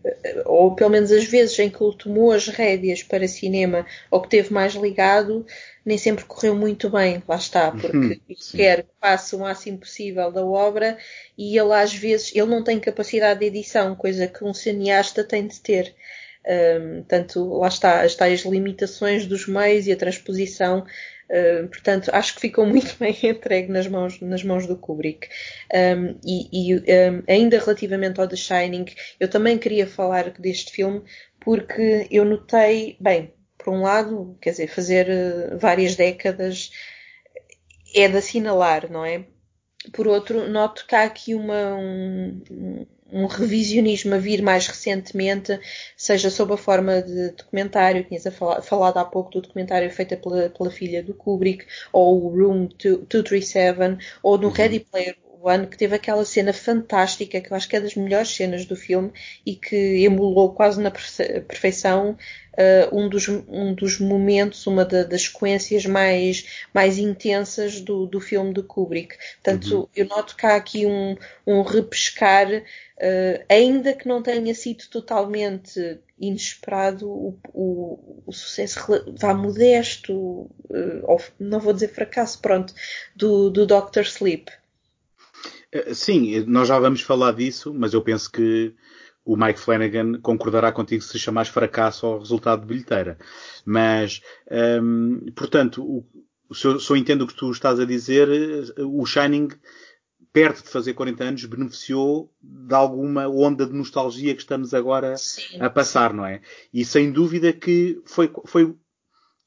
[0.45, 4.29] ou pelo menos as vezes em que ele tomou as rédeas para cinema, ou que
[4.29, 5.45] teve mais ligado,
[5.85, 8.19] nem sempre correu muito bem, lá está, porque uhum,
[8.55, 10.97] quer que passe o máximo possível da obra
[11.37, 15.45] e ele às vezes, ele não tem capacidade de edição, coisa que um cineasta tem
[15.45, 15.93] de ter.
[16.47, 20.85] Um, tanto lá está as limitações dos meios e a transposição
[21.29, 25.27] Uh, portanto, acho que ficou muito bem entregue nas mãos, nas mãos do Kubrick.
[25.73, 28.85] Um, e, e um, ainda relativamente ao The Shining,
[29.19, 31.03] eu também queria falar deste filme
[31.39, 36.71] porque eu notei, bem, por um lado, quer dizer, fazer uh, várias décadas
[37.95, 39.25] é de assinalar, não é?
[39.93, 45.57] Por outro, noto que há aqui uma, um, um revisionismo a vir mais recentemente,
[45.95, 48.25] seja sob a forma de documentário, tinhas
[48.63, 53.97] falado há pouco do documentário feito pela, pela filha do Kubrick, ou o Room 237,
[54.21, 54.53] ou no uhum.
[54.53, 58.35] Ready Player One, que teve aquela cena fantástica, que eu acho que é das melhores
[58.35, 59.11] cenas do filme
[59.45, 62.17] e que emulou quase na perfeição
[62.55, 68.19] uh, um, dos, um dos momentos, uma da, das sequências mais, mais intensas do, do
[68.19, 69.15] filme de Kubrick.
[69.35, 69.87] Portanto, uhum.
[69.95, 75.99] eu noto que há aqui um, um repescar, uh, ainda que não tenha sido totalmente
[76.19, 78.79] inesperado, o, o, o sucesso
[79.15, 82.73] vá modesto, uh, ou não vou dizer fracasso, pronto,
[83.15, 84.01] do, do Dr.
[84.01, 84.51] Sleep.
[85.93, 88.73] Sim, nós já vamos falar disso, mas eu penso que
[89.25, 93.17] o Mike Flanagan concordará contigo se chamas fracasso ao resultado de bilheteira.
[93.65, 94.21] Mas,
[94.81, 96.05] hum, portanto, o,
[96.53, 98.29] se, eu, se eu entendo o que tu estás a dizer,
[98.77, 99.49] o Shining,
[100.31, 105.59] perto de fazer 40 anos, beneficiou de alguma onda de nostalgia que estamos agora sim,
[105.59, 106.41] a passar, não é?
[106.71, 108.75] E sem dúvida que foi, foi de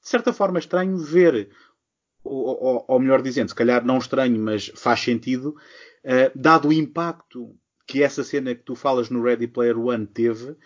[0.01, 1.51] certa forma estranho ver,
[2.25, 5.55] ou, ou, ou melhor dizendo, se calhar não estranho, mas faz sentido,
[6.05, 7.55] uh, dado o impacto
[7.87, 10.57] que essa cena que tu falas no Ready Player One teve,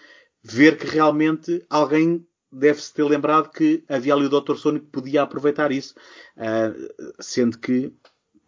[0.42, 4.56] ver que realmente alguém deve-se ter lembrado que havia ali o Dr.
[4.56, 5.94] Sono que podia aproveitar isso,
[6.36, 7.92] uh, sendo que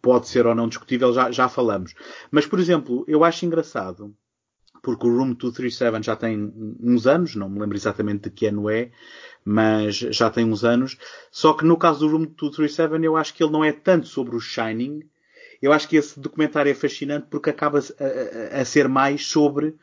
[0.01, 1.95] pode ser ou não discutível, já, já falamos.
[2.29, 4.15] Mas, por exemplo, eu acho engraçado,
[4.83, 8.69] porque o Room 237 já tem uns anos, não me lembro exatamente de que ano
[8.69, 8.91] é,
[9.43, 10.95] mas já tem uns anos.
[11.31, 14.35] Só que no caso do Room 237 eu acho que ele não é tanto sobre
[14.35, 14.99] o Shining,
[15.61, 19.75] eu acho que esse documentário é fascinante porque acaba a, a, a ser mais sobre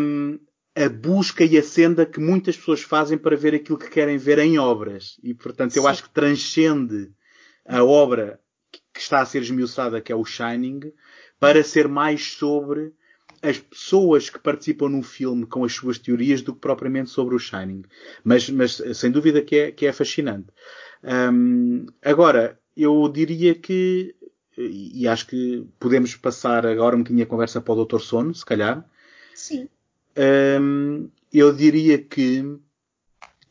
[0.00, 0.38] um,
[0.74, 4.38] a busca e a senda que muitas pessoas fazem para ver aquilo que querem ver
[4.38, 5.18] em obras.
[5.22, 5.88] E, portanto, eu Sim.
[5.88, 7.12] acho que transcende
[7.66, 8.40] a obra
[8.92, 10.92] que está a ser esmiuçada, que é o Shining,
[11.38, 12.92] para ser mais sobre
[13.42, 17.38] as pessoas que participam num filme com as suas teorias do que propriamente sobre o
[17.38, 17.82] Shining.
[18.24, 20.48] Mas, mas sem dúvida que é, que é fascinante.
[21.02, 24.14] Um, agora, eu diria que,
[24.56, 28.00] e acho que podemos passar agora um bocadinho a conversa para o Dr.
[28.00, 28.84] Sono, se calhar.
[29.34, 29.68] Sim.
[30.60, 32.58] Um, eu diria que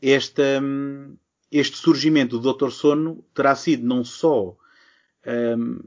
[0.01, 0.61] esta,
[1.51, 2.69] este surgimento do Dr.
[2.69, 4.55] Sono terá sido não só
[5.57, 5.79] um,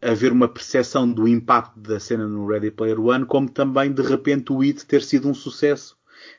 [0.00, 4.52] haver uma percepção do impacto da cena no Ready Player One, como também de repente
[4.52, 5.96] o It ter sido um sucesso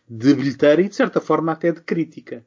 [0.07, 2.45] de bilheteira e de certa forma até de crítica.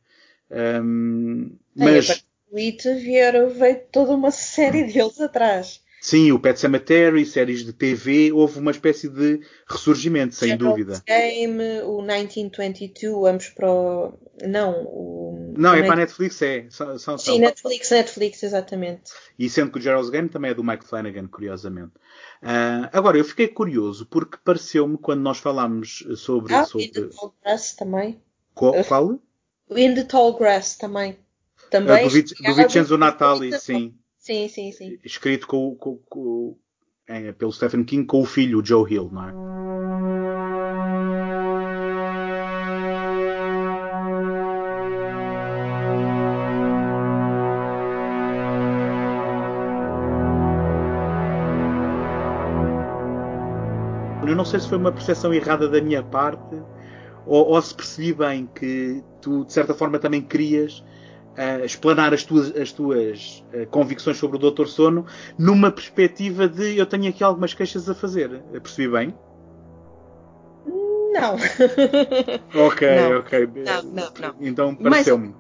[0.51, 5.81] Um, mas o It vieram, veio toda uma série deles atrás.
[6.07, 11.03] Sim, o Pet Cemetery, séries de TV, houve uma espécie de ressurgimento, sem Gerald's dúvida.
[11.05, 14.13] Game, o 1922, ambos para o...
[14.47, 15.55] Não, o...
[15.57, 16.67] Não, é para a Netflix, é.
[16.71, 19.11] São, são, Sim, Netflix, Netflix, exatamente.
[19.37, 21.95] E sendo que o Gerald's Game também é do Mike Flanagan, curiosamente.
[22.41, 26.55] Uh, agora, eu fiquei curioso, porque pareceu-me, quando nós falámos sobre...
[26.55, 26.87] Ah, sobre...
[26.87, 28.23] In the Tall Grass também.
[28.55, 28.85] Qual?
[28.85, 29.19] qual?
[29.71, 31.19] In the Tall Grass também.
[31.71, 32.09] Também.
[32.09, 33.95] do, do Vincenzo Natali, sim.
[34.19, 34.99] Sim, sim, sim.
[35.05, 36.59] Escrito com, com, com
[37.09, 39.47] é, pelo Stephen King com o filho, o Joe Hill, não é?
[54.29, 56.57] Eu não sei se foi uma percepção errada da minha parte
[57.25, 60.85] ou, ou se percebi bem que tu, de certa forma, também querias
[61.37, 64.67] uh, explanar as tuas, as tuas uh, convicções sobre o Dr.
[64.67, 65.07] Sono
[65.39, 68.43] numa perspectiva de eu tenho aqui algumas queixas a fazer.
[68.53, 69.15] Percebi bem?
[71.13, 71.35] Não.
[72.67, 73.19] ok, não.
[73.19, 73.49] ok.
[73.55, 74.35] Não, não, não.
[74.41, 75.35] Então pareceu-me.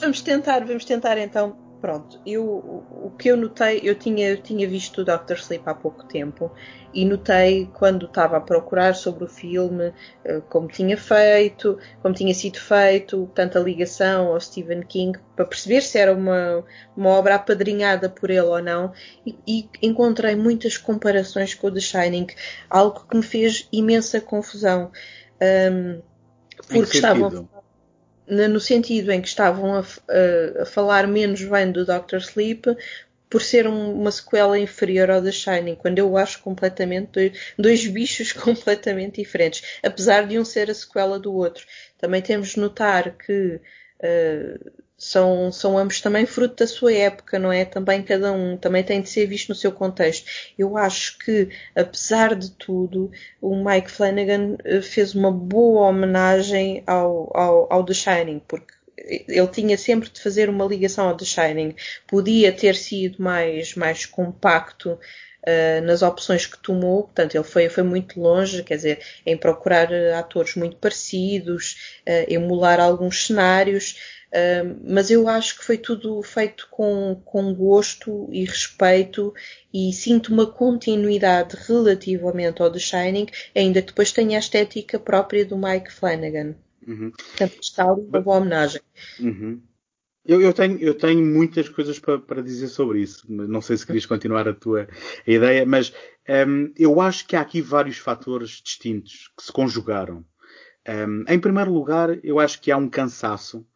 [0.00, 4.68] Vamos tentar, vamos tentar então pronto, eu, o que eu notei, eu tinha, eu tinha
[4.68, 5.34] visto o Dr.
[5.34, 6.52] Sleep há pouco tempo
[6.94, 9.92] e notei quando estava a procurar sobre o filme,
[10.24, 15.80] eh, como tinha feito, como tinha sido feito, tanta ligação ao Stephen King, para perceber
[15.80, 16.64] se era uma,
[16.96, 18.92] uma obra apadrinhada por ele ou não,
[19.26, 22.28] e, e encontrei muitas comparações com o The Shining,
[22.70, 24.92] algo que me fez imensa confusão.
[25.42, 26.00] Um,
[26.68, 27.48] porque estavam
[28.26, 32.16] no sentido em que estavam a, a, a, falar menos bem do Dr.
[32.18, 32.76] Sleep,
[33.28, 37.86] por ser um, uma sequela inferior ao The Shining, quando eu acho completamente dois, dois,
[37.86, 41.66] bichos completamente diferentes, apesar de um ser a sequela do outro.
[41.98, 43.58] Também temos de notar que
[44.00, 47.64] uh, são, são ambos também fruto da sua época, não é?
[47.64, 50.30] Também cada um, também tem de ser visto no seu contexto.
[50.56, 53.10] Eu acho que, apesar de tudo,
[53.40, 59.48] o Mike Flanagan eh, fez uma boa homenagem ao, ao, ao The Shining, porque ele
[59.48, 61.74] tinha sempre de fazer uma ligação ao The Shining.
[62.06, 67.82] Podia ter sido mais, mais compacto uh, nas opções que tomou, portanto, ele foi, foi
[67.82, 74.21] muito longe, quer dizer, em procurar uh, atores muito parecidos, uh, emular alguns cenários
[74.84, 79.34] mas eu acho que foi tudo feito com, com gosto e respeito
[79.72, 85.44] e sinto uma continuidade relativamente ao The Shining, ainda que depois tenha a estética própria
[85.44, 86.54] do Mike Flanagan.
[86.86, 87.10] Uhum.
[87.10, 88.80] Portanto, está uma boa homenagem.
[89.20, 89.60] Uhum.
[90.24, 93.26] Eu, eu, tenho, eu tenho muitas coisas para, para dizer sobre isso.
[93.28, 94.88] Não sei se querias continuar a tua
[95.26, 95.92] a ideia, mas
[96.46, 100.24] um, eu acho que há aqui vários fatores distintos que se conjugaram.
[100.88, 103.66] Um, em primeiro lugar, eu acho que há um cansaço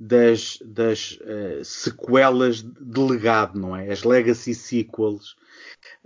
[0.00, 3.92] das, das uh, sequelas de legado, não é?
[3.92, 5.32] As legacy sequels,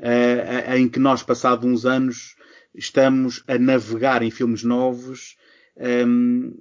[0.01, 2.35] uh, em que nós, passados uns anos,
[2.75, 5.37] estamos a navegar em filmes novos
[5.77, 6.53] um, ehm,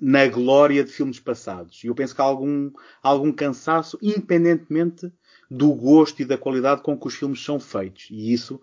[0.00, 1.84] na glória de filmes passados.
[1.84, 5.12] E eu penso que há algum, algum cansaço, independentemente
[5.48, 8.08] do gosto e da qualidade com que os filmes são feitos.
[8.10, 8.60] E isso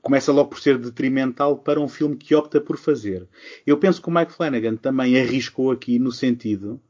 [0.00, 3.28] começa logo por ser detrimental para um filme que opta por fazer.
[3.66, 6.80] Eu penso que o Mike Flanagan também arriscou aqui no sentido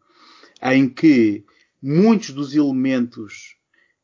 [0.62, 1.44] em que
[1.82, 3.56] muitos dos elementos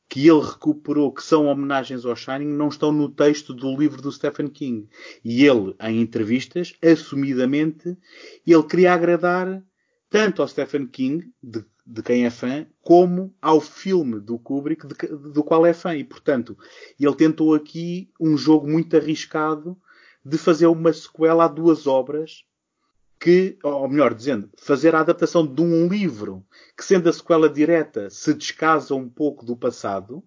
[0.08, 4.12] que ele recuperou, que são homenagens ao Shining, não estão no texto do livro do
[4.12, 4.88] Stephen King.
[5.24, 7.96] E ele, em entrevistas, assumidamente,
[8.46, 9.62] ele queria agradar
[10.08, 14.94] tanto ao Stephen King, de, de quem é fã, como ao filme do Kubrick, de,
[15.32, 15.96] do qual é fã.
[15.96, 16.56] E, portanto,
[17.00, 19.76] ele tentou aqui um jogo muito arriscado
[20.24, 22.44] de fazer uma sequela a duas obras
[23.24, 26.44] que, ou melhor dizendo, fazer a adaptação de um livro
[26.76, 30.22] que, sendo a sequela direta, se descasa um pouco do passado,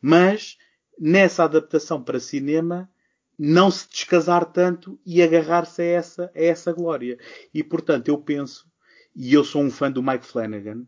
[0.00, 0.56] mas
[0.96, 2.88] nessa adaptação para cinema
[3.36, 7.18] não se descasar tanto e agarrar-se a essa, a essa glória.
[7.52, 8.64] E portanto, eu penso,
[9.12, 10.86] e eu sou um fã do Mike Flanagan,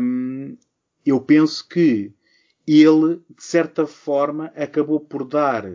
[0.00, 0.56] hum,
[1.04, 2.10] eu penso que
[2.66, 5.70] ele, de certa forma, acabou por dar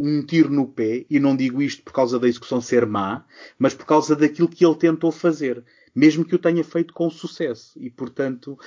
[0.00, 3.24] um tiro no pé, e não digo isto por causa da execução ser má,
[3.58, 7.72] mas por causa daquilo que ele tentou fazer, mesmo que o tenha feito com sucesso.
[7.80, 8.58] E, portanto,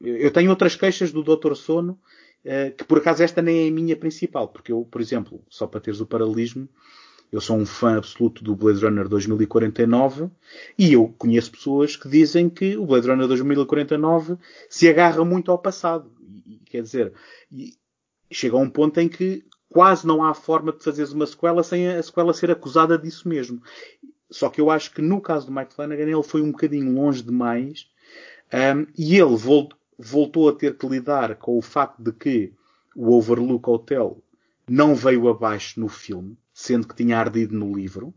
[0.00, 1.54] eu tenho outras queixas do Dr.
[1.54, 1.98] Sono,
[2.44, 5.66] eh, que por acaso esta nem é a minha principal, porque eu, por exemplo, só
[5.66, 6.68] para teres o paralelismo,
[7.30, 10.30] eu sou um fã absoluto do Blade Runner 2049
[10.78, 14.36] e eu conheço pessoas que dizem que o Blade Runner 2049
[14.70, 16.10] se agarra muito ao passado.
[16.46, 17.12] E, quer dizer,
[18.30, 21.88] chega a um ponto em que quase não há forma de fazeres uma sequela sem
[21.88, 23.60] a sequela ser acusada disso mesmo.
[24.30, 27.22] Só que eu acho que no caso do Mike Flanagan ele foi um bocadinho longe
[27.22, 27.88] demais
[28.52, 29.36] um, e ele
[29.98, 32.52] voltou a ter que lidar com o facto de que
[32.94, 34.22] o Overlook Hotel
[34.68, 38.12] não veio abaixo no filme, sendo que tinha ardido no livro,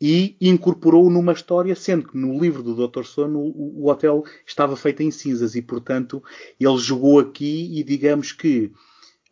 [0.00, 3.04] e incorporou numa história, sendo que no livro do Dr.
[3.04, 6.22] Sono o, o hotel estava feito em cinzas e, portanto,
[6.58, 8.72] ele jogou aqui e digamos que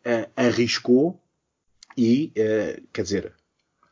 [0.05, 1.20] uh, arriscou
[1.97, 3.33] e, uh, quer dizer,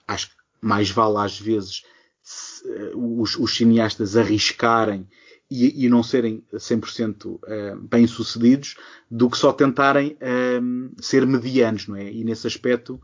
[0.07, 1.83] acho que mais vale às vezes
[2.21, 5.07] se, uh, os, os, cineastas arriscarem
[5.49, 8.75] e, e não serem 100% uh, eh, bem sucedidos
[9.09, 10.15] do que só tentarem
[10.61, 12.11] um, ser medianos, não é?
[12.11, 13.01] E nesse aspecto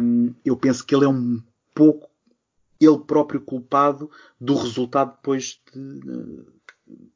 [0.00, 1.42] um, eu penso que ele é um
[1.74, 2.08] pouco
[2.80, 4.10] ele próprio culpado
[4.40, 6.44] do resultado depois de,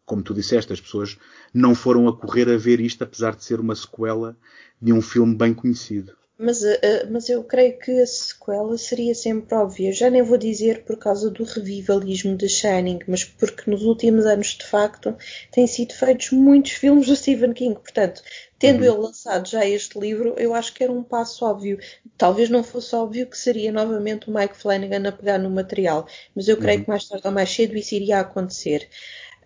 [0.04, 1.18] como tu disseste, as pessoas
[1.54, 4.36] não foram a correr a ver isto, apesar de ser uma sequela
[4.80, 6.12] de um filme bem conhecido.
[6.42, 9.92] Mas, uh, mas eu creio que a sequela seria sempre óbvia.
[9.92, 14.56] Já nem vou dizer por causa do revivalismo de Shining, mas porque nos últimos anos,
[14.56, 15.14] de facto,
[15.52, 17.74] têm sido feitos muitos filmes do Stephen King.
[17.74, 18.22] Portanto,
[18.58, 18.90] tendo uhum.
[18.90, 21.78] ele lançado já este livro, eu acho que era um passo óbvio.
[22.16, 26.48] Talvez não fosse óbvio que seria novamente o Mike Flanagan a pegar no material, mas
[26.48, 26.84] eu creio uhum.
[26.84, 28.88] que mais tarde ou mais cedo isso iria acontecer.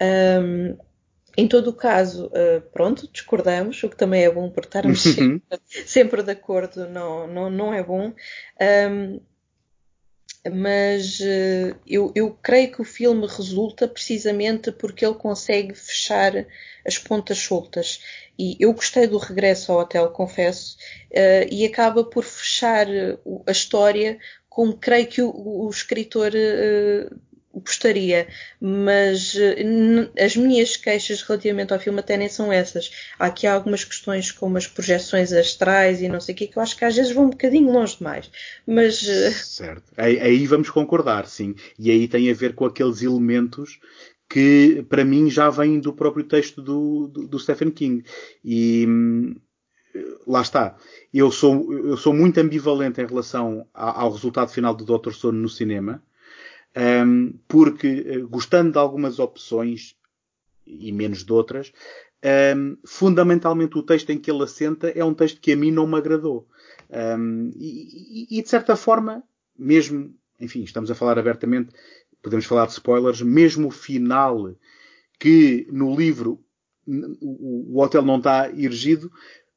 [0.00, 0.76] Um,
[1.36, 5.12] em todo o caso, uh, pronto, discordamos, o que também é bom, porque estarmos uhum.
[5.12, 8.12] sempre, sempre, de acordo não, não, não é bom.
[8.90, 9.20] Um,
[10.52, 16.32] mas uh, eu, eu creio que o filme resulta precisamente porque ele consegue fechar
[16.86, 18.00] as pontas soltas.
[18.38, 20.76] E eu gostei do regresso ao hotel, confesso,
[21.10, 22.86] uh, e acaba por fechar
[23.46, 24.18] a história
[24.48, 26.30] como creio que o, o escritor
[27.60, 28.26] gostaria,
[28.60, 29.36] mas
[30.18, 32.90] as minhas queixas relativamente ao filme até nem são essas.
[33.18, 36.62] Há aqui algumas questões como as projeções astrais e não sei o que, que eu
[36.62, 38.30] acho que às vezes vão um bocadinho longe demais.
[38.66, 38.98] Mas.
[38.98, 39.92] Certo.
[39.96, 41.54] Aí, aí vamos concordar, sim.
[41.78, 43.78] E aí tem a ver com aqueles elementos
[44.28, 48.04] que para mim já vêm do próprio texto do, do, do Stephen King.
[48.44, 49.36] E hum,
[50.26, 50.76] lá está.
[51.12, 55.12] Eu sou, eu sou muito ambivalente em relação ao, ao resultado final do Dr.
[55.12, 56.02] Sono no cinema,
[56.76, 59.96] um, porque eh, gostando de algumas opções
[60.66, 61.72] e menos de outras,
[62.56, 65.86] um, fundamentalmente o texto em que ele assenta é um texto que a mim não
[65.86, 66.48] me agradou.
[66.90, 69.22] Um, e, e, de certa forma,
[69.58, 71.70] mesmo, enfim, estamos a falar abertamente,
[72.22, 74.54] podemos falar de spoilers, mesmo o final
[75.18, 76.42] que no livro
[76.86, 79.12] o, o hotel não está erigido,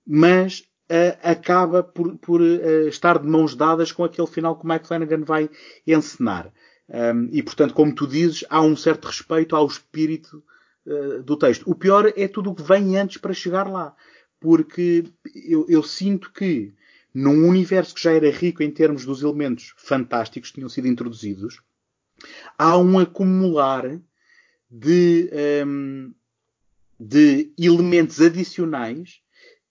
[0.06, 4.70] mas uh, acaba por, por uh, estar de mãos dadas com aquele final que o
[4.70, 5.50] Mike Flanagan vai
[5.86, 6.52] encenar.
[6.90, 10.44] Um, e, portanto, como tu dizes, há um certo respeito ao espírito
[10.86, 11.70] uh, do texto.
[11.70, 13.96] O pior é tudo o que vem antes para chegar lá.
[14.40, 16.74] Porque eu, eu, sinto que,
[17.14, 21.60] num universo que já era rico em termos dos elementos fantásticos que tinham sido introduzidos,
[22.58, 24.00] há um acumular
[24.70, 25.30] de,
[25.66, 26.14] um,
[27.00, 29.22] de elementos adicionais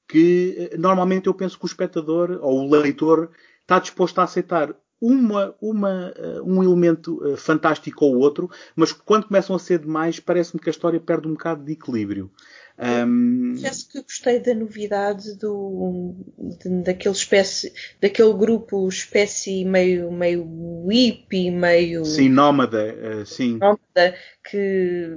[0.08, 3.30] que eh, normalmente eu penso que o espectador ou o leitor
[3.62, 9.26] está disposto a aceitar uma, uma, uh, um elemento uh, fantástico ou outro, mas quando
[9.26, 12.30] começam a ser demais, parece-me que a história perde um bocado de equilíbrio.
[12.78, 13.54] Um...
[13.54, 21.50] Confesso que gostei da novidade do, de, daquele espécie, daquele grupo espécie meio, meio hippie,
[21.50, 22.04] meio.
[22.04, 23.56] Sim, nómada, uh, sim.
[23.56, 24.14] Nómada,
[24.48, 25.08] que,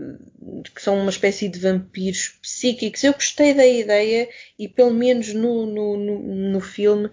[0.74, 3.03] que são uma espécie de vampiros psíquicos.
[3.03, 6.20] Eu gostei da ideia e pelo menos no, no, no,
[6.51, 7.10] no filme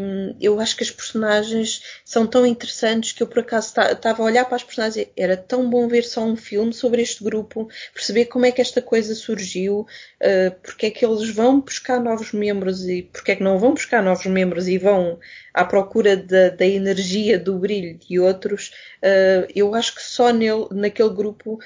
[0.00, 4.26] um, eu acho que as personagens são tão interessantes que eu por acaso estava a
[4.26, 8.26] olhar para as personagens era tão bom ver só um filme sobre este grupo, perceber
[8.26, 12.86] como é que esta coisa surgiu, uh, porque é que eles vão buscar novos membros
[12.88, 15.18] e porque é que não vão buscar novos membros e vão
[15.54, 18.70] à procura da, da energia, do brilho de outros,
[19.02, 21.58] uh, eu acho que só nele, naquele grupo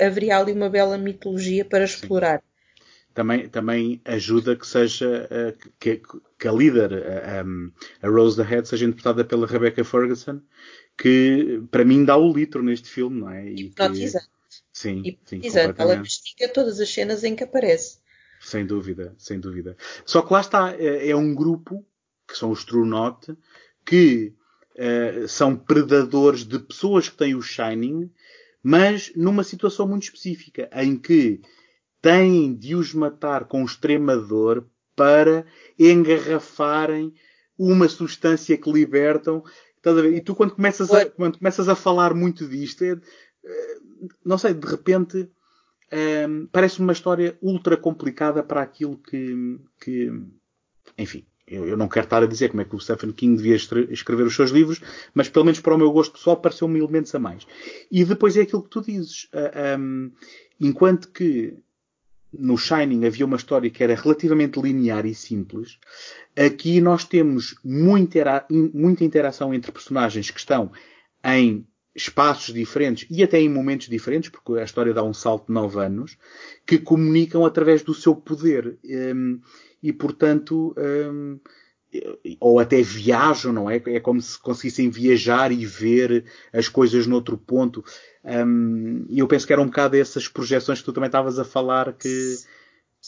[0.00, 2.42] haveria ali uma bela mitologia para explorar.
[3.14, 6.02] Também, também ajuda que seja uh, que,
[6.38, 6.92] que, a líder,
[7.46, 7.72] um,
[8.02, 10.42] a Rose the Head, seja interpretada pela Rebecca Ferguson,
[10.98, 13.48] que para mim dá o litro neste filme, não é?
[13.48, 14.35] E Hipnotizante.
[14.76, 15.74] Sim, Hipnotizante.
[15.74, 17.96] sim, Ela investiga todas as cenas em que aparece.
[18.42, 19.74] Sem dúvida, sem dúvida.
[20.04, 21.82] Só que lá está, é, é um grupo
[22.28, 23.34] que são os True Not,
[23.86, 24.34] que
[24.74, 28.12] uh, são predadores de pessoas que têm o Shining,
[28.62, 31.40] mas numa situação muito específica, em que
[32.02, 35.46] têm de os matar com extrema dor para
[35.78, 37.14] engarrafarem
[37.58, 39.42] uma substância que libertam.
[40.12, 42.98] E tu, quando começas a, quando começas a falar muito disto, é, eh,
[44.24, 45.28] não sei, de repente
[45.90, 50.12] é, parece uma história ultra complicada para aquilo que, que
[50.98, 53.56] enfim, eu, eu, não quero estar a dizer como é que o Stephen King devia
[53.56, 54.80] escrever os seus livros,
[55.14, 57.46] mas pelo menos para o meu gosto pessoal pareceu-me elementos a mais.
[57.90, 59.24] E depois é aquilo que tu dizes.
[59.24, 60.10] Uh, ah, um,
[60.60, 61.56] enquanto que
[62.32, 65.78] no Shining havia uma história que era relativamente linear e simples,
[66.36, 70.72] aqui nós temos muita, muita interação entre personagens que estão
[71.24, 71.64] em
[71.96, 75.80] espaços diferentes e até em momentos diferentes, porque a história dá um salto de nove
[75.80, 76.18] anos,
[76.66, 78.78] que comunicam através do seu poder.
[78.84, 79.40] Um,
[79.82, 81.40] e, portanto, um,
[82.38, 83.80] ou até viajam, não é?
[83.86, 87.84] É como se conseguissem viajar e ver as coisas noutro ponto.
[88.24, 91.44] Um, e eu penso que eram um bocado essas projeções que tu também estavas a
[91.44, 92.36] falar que,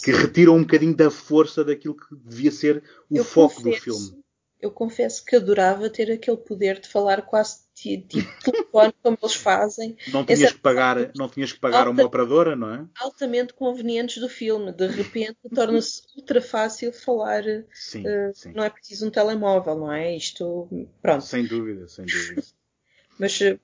[0.02, 3.82] que retiram um bocadinho da força daquilo que devia ser o eu foco confesso, do
[3.82, 4.24] filme.
[4.60, 9.96] Eu confesso que adorava ter aquele poder de falar quase tipo telefone como eles fazem.
[10.08, 12.86] Não tinhas que pagar, não tinhas que pagar alta, uma operadora, não é?
[13.00, 14.72] Altamente convenientes do filme.
[14.72, 17.44] De repente torna-se ultra fácil falar.
[17.72, 18.52] Sim, uh, sim.
[18.52, 20.16] Não é preciso um telemóvel, não é?
[20.16, 20.68] Isto,
[21.00, 21.24] pronto.
[21.24, 22.42] Sem dúvida, sem dúvida.
[23.18, 23.58] mas uh,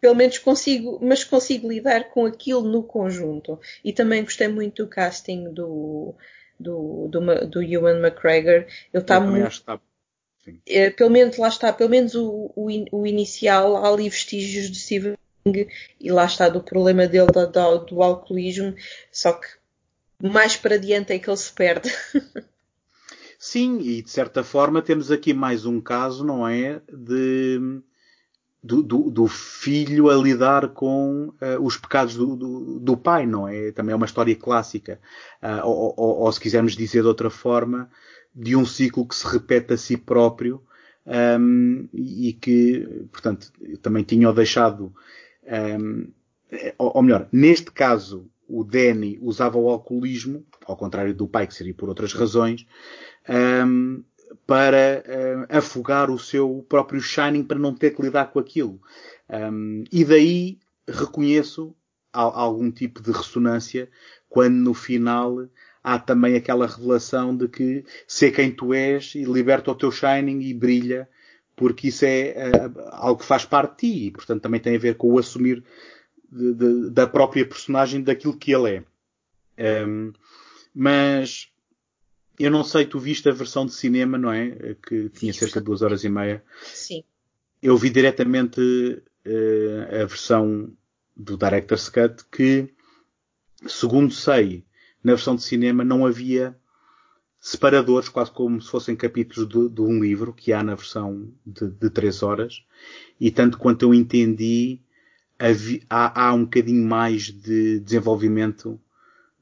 [0.00, 3.58] pelo menos consigo, mas consigo lidar com aquilo no conjunto.
[3.84, 6.14] E também gostei muito do casting do
[6.58, 8.66] do, do, do Ewan McGregor.
[8.92, 9.46] Ele está muito.
[9.46, 9.80] Acho que está
[10.66, 14.78] é, pelo menos, lá está, pelo menos o, o, o, inicial, há ali vestígios de
[14.78, 15.68] Stephen King
[16.00, 18.74] e lá está do problema dele do, do, do alcoolismo,
[19.10, 19.46] só que
[20.22, 21.90] mais para diante é que ele se perde.
[23.38, 26.80] Sim, e de certa forma temos aqui mais um caso, não é?
[26.90, 27.82] De,
[28.62, 33.70] do, do, do filho a lidar com uh, os pecados do, do, pai, não é?
[33.72, 34.98] Também é uma história clássica.
[35.42, 37.90] Uh, ou, ou, ou, se quisermos dizer de outra forma,
[38.36, 40.62] de um ciclo que se repete a si próprio
[41.40, 44.94] um, e que, portanto, também tinha deixado
[45.46, 46.08] Um,
[46.78, 51.74] ou melhor, neste caso, o Danny usava o alcoolismo, ao contrário do pai, que seria
[51.74, 52.66] por outras razões,
[53.28, 54.02] um,
[54.46, 58.80] para uh, afogar o seu próprio Shining para não ter que lidar com aquilo.
[59.28, 60.58] Um, e daí
[60.88, 61.74] reconheço
[62.12, 63.90] algum tipo de ressonância
[64.28, 65.48] quando no final
[65.86, 70.40] há também aquela revelação de que ser quem tu és e liberta o teu Shining
[70.40, 71.08] e brilha,
[71.54, 74.80] porque isso é uh, algo que faz parte de ti e, portanto, também tem a
[74.80, 75.62] ver com o assumir
[76.28, 78.84] de, de, da própria personagem daquilo que ele
[79.56, 79.86] é.
[79.86, 80.12] Um,
[80.74, 81.52] mas
[82.36, 84.74] eu não sei, tu viste a versão de cinema, não é?
[84.88, 86.42] Que tinha cerca de duas horas e meia.
[86.64, 87.04] Sim.
[87.62, 90.68] Eu vi diretamente uh, a versão
[91.16, 92.74] do Director's Cut que,
[93.68, 94.66] segundo sei,
[95.06, 96.56] na versão de cinema não havia
[97.40, 101.68] separadores, quase como se fossem capítulos de, de um livro que há na versão de,
[101.68, 102.64] de três horas.
[103.20, 104.80] E tanto quanto eu entendi,
[105.88, 108.80] há, há um bocadinho mais de desenvolvimento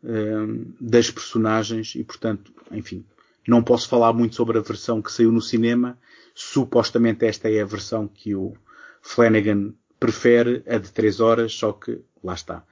[0.03, 3.03] um, das personagens e, portanto, enfim,
[3.49, 5.99] não posso falar muito sobre a versão que saiu no cinema.
[6.35, 8.53] Supostamente esta é a versão que o
[9.01, 12.63] Flanagan prefere, a de 3 horas, só que lá está.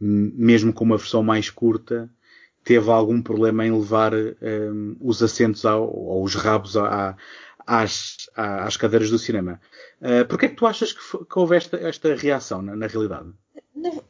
[0.00, 2.10] Mesmo com uma versão mais curta,
[2.64, 7.16] teve algum problema em levar um, os assentos ao, ou os rabos à,
[7.66, 9.60] às, às cadeiras do cinema.
[10.00, 13.30] Uh, Porquê é que tu achas que, que houve esta, esta reação, na, na, realidade?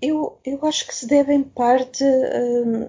[0.00, 2.88] Eu, eu acho que se deve em parte um,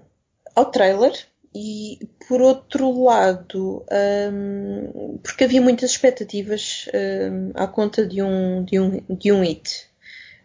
[0.55, 1.13] ao trailer
[1.55, 3.85] e por outro lado
[4.31, 9.87] um, porque havia muitas expectativas um, à conta de um, de um, de um hit.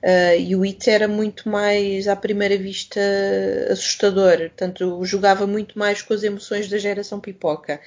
[0.03, 3.01] Uh, e o It era muito mais, à primeira vista,
[3.71, 4.39] assustador.
[4.39, 7.81] Portanto, jogava muito mais com as emoções da geração pipoca.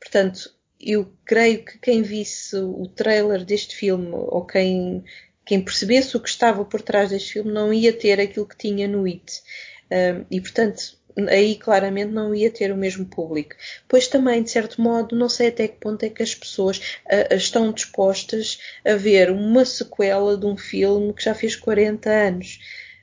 [0.00, 0.50] Portanto,
[0.80, 5.04] eu creio que quem visse o trailer deste filme ou quem,
[5.44, 8.88] quem percebesse o que estava por trás deste filme não ia ter aquilo que tinha
[8.88, 9.42] no It.
[9.90, 10.98] Uh, e, portanto,
[11.28, 13.54] aí claramente não ia ter o mesmo público.
[13.88, 17.34] Pois também, de certo modo, não sei até que ponto é que as pessoas uh,
[17.34, 22.58] estão dispostas a ver uma sequela de um filme que já fez 40 anos.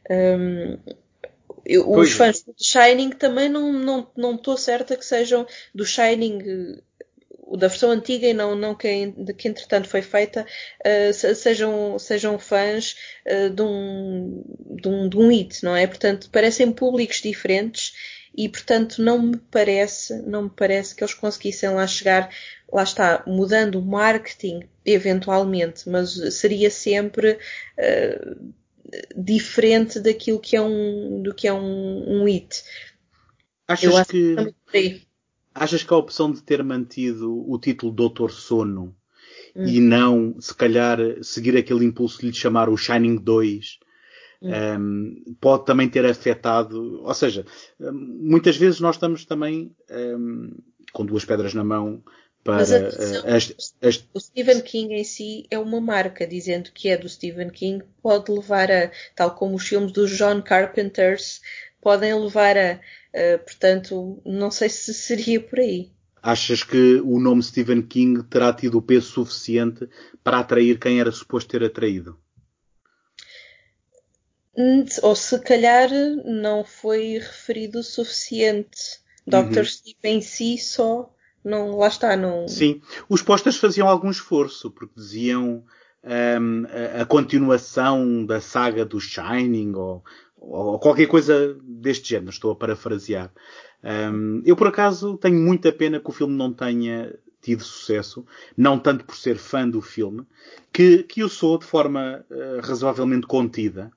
[0.09, 0.77] Um,
[1.65, 5.45] eu, os fãs do Shining também não estou não, não certa que sejam
[5.75, 6.81] do Shining
[7.55, 10.45] da versão antiga e não, não que, que entretanto foi feita,
[10.85, 12.95] uh, sejam, sejam fãs
[13.25, 14.43] uh, de, um,
[14.81, 15.87] de, um, de um hit, não é?
[15.87, 17.93] Portanto, parecem públicos diferentes
[18.35, 22.29] e, portanto, não me parece, não me parece que eles conseguissem lá chegar,
[22.71, 27.31] lá está, mudando o marketing, eventualmente, mas seria sempre
[27.79, 28.53] uh,
[29.15, 32.63] diferente daquilo que é um, do que é um, um hit.
[33.67, 35.06] Achas que, que
[35.59, 38.95] Achas que a opção de ter mantido o título Doutor Sono
[39.55, 39.65] hum.
[39.65, 43.79] e não, se calhar, seguir aquele impulso de lhe chamar o Shining 2
[44.41, 44.51] hum.
[44.79, 47.45] um, pode também ter afetado, ou seja,
[47.79, 50.51] muitas vezes nós estamos também um,
[50.93, 52.03] com duas pedras na mão
[52.43, 54.07] para atenção, as, as...
[54.13, 58.31] o Stephen King em si é uma marca, dizendo que é do Stephen King, pode
[58.31, 61.41] levar a, tal como os filmes dos John Carpenters,
[61.81, 65.91] podem levar a, uh, portanto, não sei se seria por aí.
[66.21, 69.87] Achas que o nome Stephen King terá tido o peso suficiente
[70.23, 72.17] para atrair quem era suposto ter atraído?
[74.57, 75.89] Hum, ou se calhar
[76.25, 78.99] não foi referido o suficiente.
[79.25, 79.57] Dr.
[79.57, 79.61] Uhum.
[79.61, 81.13] Sleep em si só
[81.47, 82.45] não, lá está, não.
[82.45, 85.63] Sim, os posters faziam algum esforço, porque diziam
[86.03, 86.65] um,
[86.97, 90.03] a, a, continuação da saga do Shining ou,
[90.37, 93.31] ou qualquer coisa deste género, estou a parafrasear.
[93.83, 98.25] Um, eu, por acaso, tenho muita pena que o filme não tenha tido sucesso,
[98.55, 100.25] não tanto por ser fã do filme,
[100.73, 103.91] que, que eu sou de forma uh, razoavelmente contida,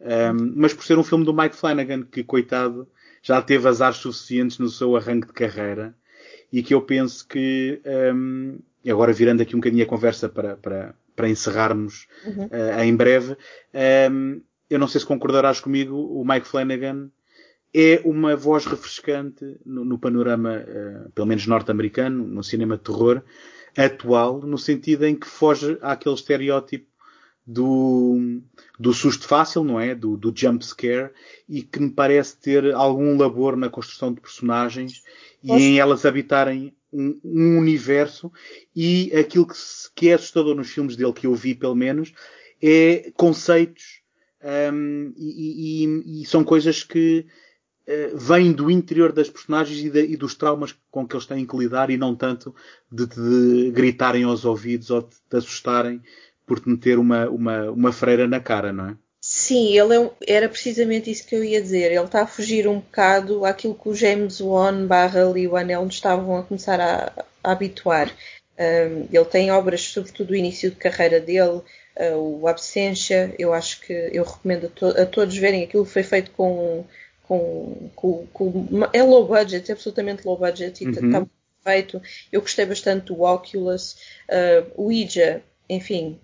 [0.00, 2.88] um, mas por ser um filme do Mike Flanagan, que, coitado,
[3.22, 5.94] já teve azar suficientes no seu arranque de carreira,
[6.52, 7.80] e que eu penso que,
[8.14, 8.58] um,
[8.88, 12.46] agora virando aqui um bocadinho a conversa para, para, para encerrarmos uhum.
[12.46, 13.36] uh, em breve,
[14.10, 17.10] um, eu não sei se concordarás comigo, o Mike Flanagan
[17.74, 23.22] é uma voz refrescante no, no panorama, uh, pelo menos norte-americano, no cinema de terror
[23.76, 26.86] atual, no sentido em que foge àquele estereótipo
[27.46, 28.40] do,
[28.78, 29.94] do susto fácil, não é?
[29.94, 31.10] Do, do jump scare
[31.48, 35.02] e que me parece ter algum labor na construção de personagens
[35.44, 38.32] e em elas habitarem um, um, universo
[38.74, 39.54] e aquilo que,
[39.94, 42.12] que é assustador nos filmes dele que eu vi pelo menos
[42.60, 43.95] é conceitos
[44.72, 47.26] um, e, e, e, são coisas que
[47.88, 51.44] uh, vêm do interior das personagens e, de, e, dos traumas com que eles têm
[51.44, 52.54] que lidar e não tanto
[52.90, 56.00] de, de gritarem aos ouvidos ou de te assustarem
[56.46, 58.96] por te meter uma, uma, uma freira na cara, não é?
[59.28, 61.90] sim, ele é, era precisamente isso que eu ia dizer.
[61.90, 65.94] Ele está a fugir um bocado àquilo que o James Wan barra Lee Wan nos
[65.94, 68.08] estavam a começar a, a habituar.
[68.58, 71.60] Um, ele tem obras, sobretudo do início de carreira dele,
[71.98, 75.92] uh, o Absência, eu acho que eu recomendo a, to a, todos verem aquilo que
[75.92, 76.84] foi feito com,
[77.22, 81.28] com, com, com, é low budget, é absolutamente low budget e está uhum.
[81.64, 82.02] feito.
[82.30, 83.96] Eu gostei bastante do Oculus,
[84.28, 86.18] uh, o Ouija, enfim,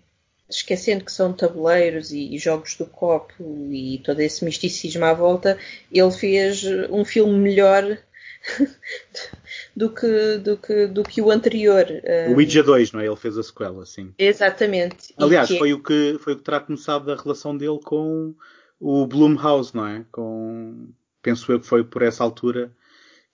[0.49, 3.35] esquecendo que são tabuleiros e, e jogos do copo
[3.71, 5.59] e todo esse misticismo à volta,
[5.91, 7.99] ele fez um filme melhor
[9.75, 11.87] do que, do que, do que o anterior.
[12.29, 13.07] O Ouija 2, não é?
[13.07, 14.13] Ele fez a sequela, sim.
[14.19, 15.15] Exatamente.
[15.17, 15.59] Aliás, que...
[15.59, 18.35] foi, o que, foi o que terá começado a relação dele com
[18.79, 20.05] o Blumhouse, não é?
[20.11, 20.89] Com,
[21.23, 22.73] penso eu que foi por essa altura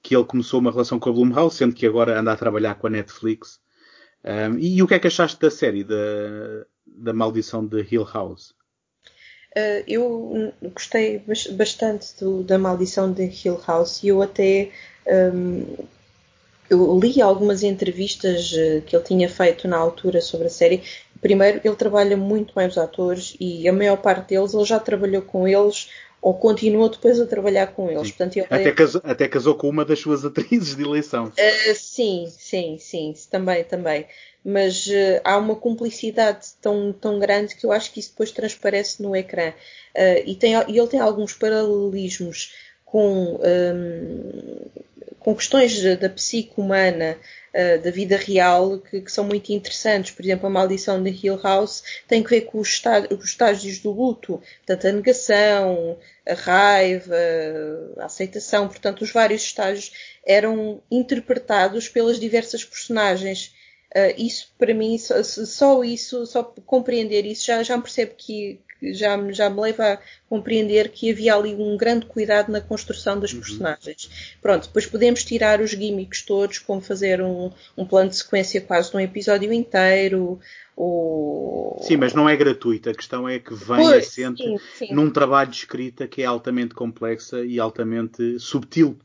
[0.03, 2.87] que ele começou uma relação com a Blumhouse, sendo que agora anda a trabalhar com
[2.87, 3.61] a Netflix.
[4.25, 5.97] Um, e, e, o que é que achaste da série, da,
[6.87, 8.51] da Maldição de Hill House?
[9.57, 14.71] Uh, eu gostei bastante do, da Maldição de Hill House e eu até
[15.07, 15.77] um,
[16.71, 20.83] eu li algumas entrevistas eh, que ele tinha feito na altura sobre a série.
[21.21, 25.23] Primeiro, ele trabalha muito bem os atores e a maior parte deles ele já trabalhou
[25.23, 25.89] com eles
[26.21, 28.11] ou continuou depois a trabalhar com eles.
[28.11, 31.27] Portanto, até, casou, até, casou, com uma das suas atrizes de eleição.
[31.27, 34.07] Uh, sim, sim, sim, também, também.
[34.45, 39.03] Mas uh, há uma cumplicidade tão, tão grande que eu acho que isso depois transparece
[39.03, 39.51] no ecrã.
[39.95, 42.53] Uh, e, tem, e ele tem alguns paralelismos
[42.85, 44.61] com um,
[45.19, 47.19] com questões da psique humana,
[47.55, 50.13] uh, da vida real, que, que, são muito interessantes.
[50.13, 53.91] Por exemplo, a maldição de Hill House tem que ver com os, os estágios do
[53.91, 57.17] luto, portanto, a negação, a raiva,
[57.99, 59.93] a aceitação, portanto, os vários estágios
[60.27, 63.55] eram interpretados pelas diversas personagens.
[63.95, 69.51] Uh, isso para mim, só, isso, só compreender isso já, já percebo que, já, já
[69.51, 69.99] me leva a
[70.29, 73.41] compreender que havia ali um grande cuidado na construção das uhum.
[73.41, 74.37] personagens.
[74.41, 78.91] Pronto, depois podemos tirar os gimmicks todos, como fazer um, um plano de sequência quase
[78.91, 80.39] de um episódio inteiro,
[80.81, 81.81] ou...
[81.83, 82.89] Sim, mas não é gratuito.
[82.89, 84.95] A questão é que vem pois, assente sim, sim.
[84.95, 88.97] num trabalho de escrita que é altamente complexa e altamente subtil,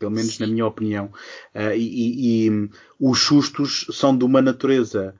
[0.00, 0.42] pelo menos sim.
[0.42, 1.12] na minha opinião.
[1.54, 5.14] Uh, e, e, e, os sustos são de uma natureza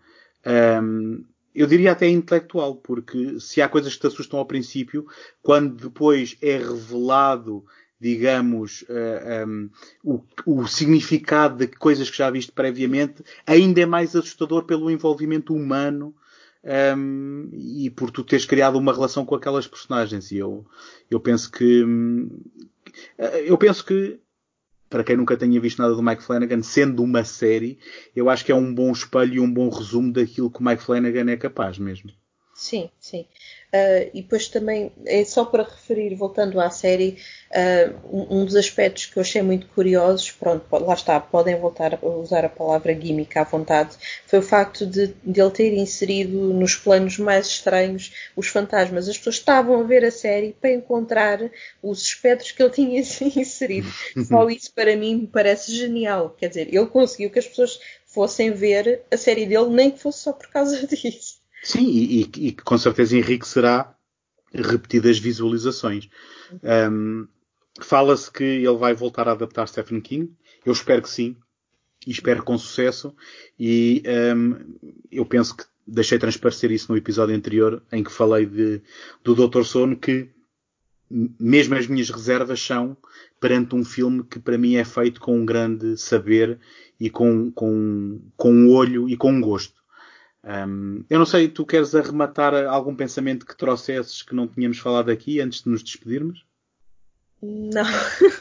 [0.83, 1.25] um,
[1.55, 5.07] eu diria até intelectual, porque se há coisas que te assustam ao princípio,
[5.43, 7.65] quando depois é revelado,
[8.01, 9.71] digamos, uh, eh, um,
[10.03, 15.55] o, o, significado de coisas que já viste previamente, ainda é mais assustador pelo envolvimento
[15.55, 16.15] humano
[16.97, 20.33] um, e por tu teres criado uma relação com aquelas personagens.
[20.33, 20.67] E eu,
[21.11, 22.29] eu penso que, hum,
[23.45, 24.19] eu penso que
[24.93, 27.79] para quem nunca tenha visto nada do Mike Flanagan, sendo uma série,
[28.15, 30.83] eu acho que é um bom espelho e um bom resumo daquilo que o Mike
[30.83, 32.11] Flanagan é capaz mesmo.
[32.55, 33.27] Sim, sim.
[33.75, 37.17] Uh, e depois também, é só para referir, voltando à série,
[37.51, 42.07] uh, um, dos aspectos que eu achei muito curiosos, pronto, lá está, podem voltar a
[42.07, 43.97] usar a palavra gimmick à vontade,
[44.27, 49.09] foi o facto de, de ele ter inserido nos planos mais estranhos os fantasmas.
[49.09, 51.41] As pessoas estavam a ver a série para encontrar
[51.83, 53.01] os espectros que ele tinha
[53.41, 53.91] inserido.
[54.29, 56.37] Só isso para mim me parece genial.
[56.39, 60.19] Quer dizer, ele conseguiu que as pessoas fossem ver a série dele, nem que fosse
[60.19, 61.42] só por causa disso.
[61.63, 63.95] Sim, e, e, com certeza enriquecerá
[64.53, 66.09] repetidas visualizações.
[66.91, 67.27] Um,
[67.81, 70.31] Fala-se que ele vai voltar a adaptar Stephen King.
[70.65, 71.37] Eu espero que sim.
[72.07, 73.15] E espero com sucesso.
[73.59, 74.03] E
[74.37, 74.77] um,
[75.11, 78.83] eu penso que deixei transparecer isso no episódio anterior em que falei de,
[79.25, 79.65] do Dr.
[79.65, 80.29] Sono que
[81.11, 82.97] mesmo as minhas reservas são
[83.39, 86.59] perante um filme que para mim é feito com um grande saber
[86.99, 89.82] e com, com, com um olho e com um gosto.
[90.45, 95.11] Um, eu não sei, tu queres arrematar algum pensamento que trouxesses que não tínhamos falado
[95.11, 96.45] aqui antes de nos despedirmos?
[97.41, 97.85] Não,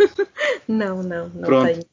[0.68, 1.68] não, não, não Pronto.
[1.68, 1.86] tenho.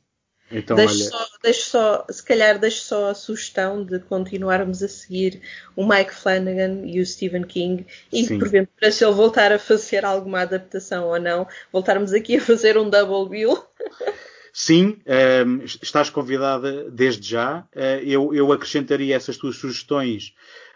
[0.51, 1.11] Então, deixo, olha...
[1.11, 5.43] só, deixo só, se calhar deixo só a sugestão de continuarmos a seguir
[5.77, 8.39] o Mike Flanagan e o Stephen King e Sim.
[8.39, 12.89] porventura se ele voltar a fazer alguma adaptação ou não, voltarmos aqui a fazer um
[12.89, 13.63] double bill.
[14.61, 17.61] Sim, um, ehm, estás convidada desde já.
[17.77, 20.35] Uh, eu, eu, acrescentaria essas tuas sugestões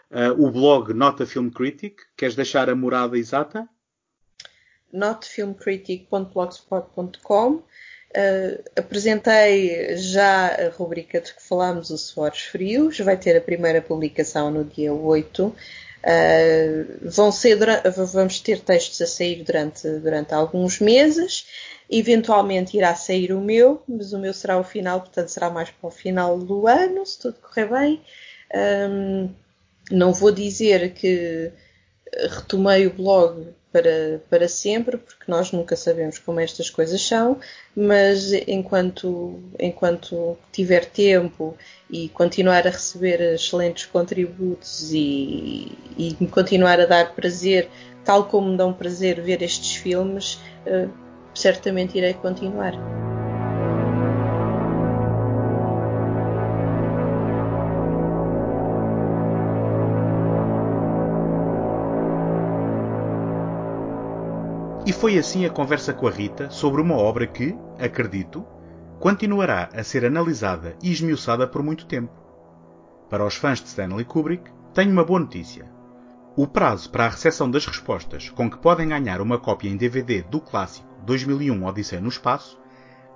[0.09, 1.99] uh, o blog Nota Film Critic.
[2.15, 3.67] Queres deixar a morada exata?
[4.93, 7.63] notfilmcritic.blogspot.com uh,
[8.73, 12.97] Apresentei já a rubrica de que falámos, o Suores Frios.
[12.99, 15.53] Vai ter a primeira publicação no dia 8.
[16.03, 17.57] Uh, vão ser,
[18.11, 21.45] vamos ter textos a sair durante, durante alguns meses
[21.95, 25.87] Eventualmente irá sair o meu, mas o meu será o final, portanto será mais para
[25.87, 28.01] o final do ano, se tudo correr bem.
[28.89, 29.29] Um,
[29.91, 31.51] não vou dizer que
[32.11, 37.39] retomei o blog para, para sempre, porque nós nunca sabemos como estas coisas são,
[37.75, 41.57] mas enquanto, enquanto tiver tempo
[41.89, 47.67] e continuar a receber excelentes contributos e, e continuar a dar prazer,
[48.05, 50.35] tal como me dão prazer ver estes filmes,
[50.67, 50.89] uh,
[51.33, 52.73] certamente irei continuar.
[64.93, 68.45] E foi assim a conversa com a Rita sobre uma obra que, acredito,
[68.99, 72.13] continuará a ser analisada e esmiuçada por muito tempo.
[73.09, 75.65] Para os fãs de Stanley Kubrick, tenho uma boa notícia.
[76.35, 80.21] O prazo para a recepção das respostas com que podem ganhar uma cópia em DVD
[80.21, 82.59] do clássico 2001 Odisseia no Espaço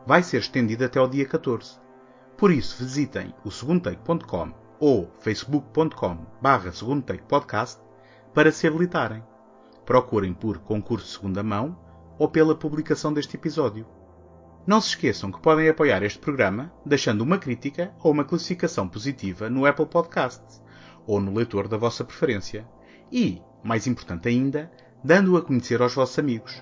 [0.04, 1.80] vai ser estendido até ao dia 14.
[2.36, 6.72] Por isso, visitem o segundotake.com ou facebook.com barra
[7.28, 7.80] podcast
[8.34, 9.24] para se habilitarem
[9.88, 11.80] procurem por concurso segunda mão
[12.20, 13.88] ou pela publicação deste episódio.
[14.68, 19.50] Não se esqueçam que podem apoiar este programa deixando uma crítica ou uma classificação positiva
[19.50, 20.62] no Apple Podcasts
[21.08, 22.68] ou no leitor da vossa preferência.
[23.10, 24.70] E, mais importante ainda,
[25.02, 26.62] dando-o a conhecer aos vossos amigos.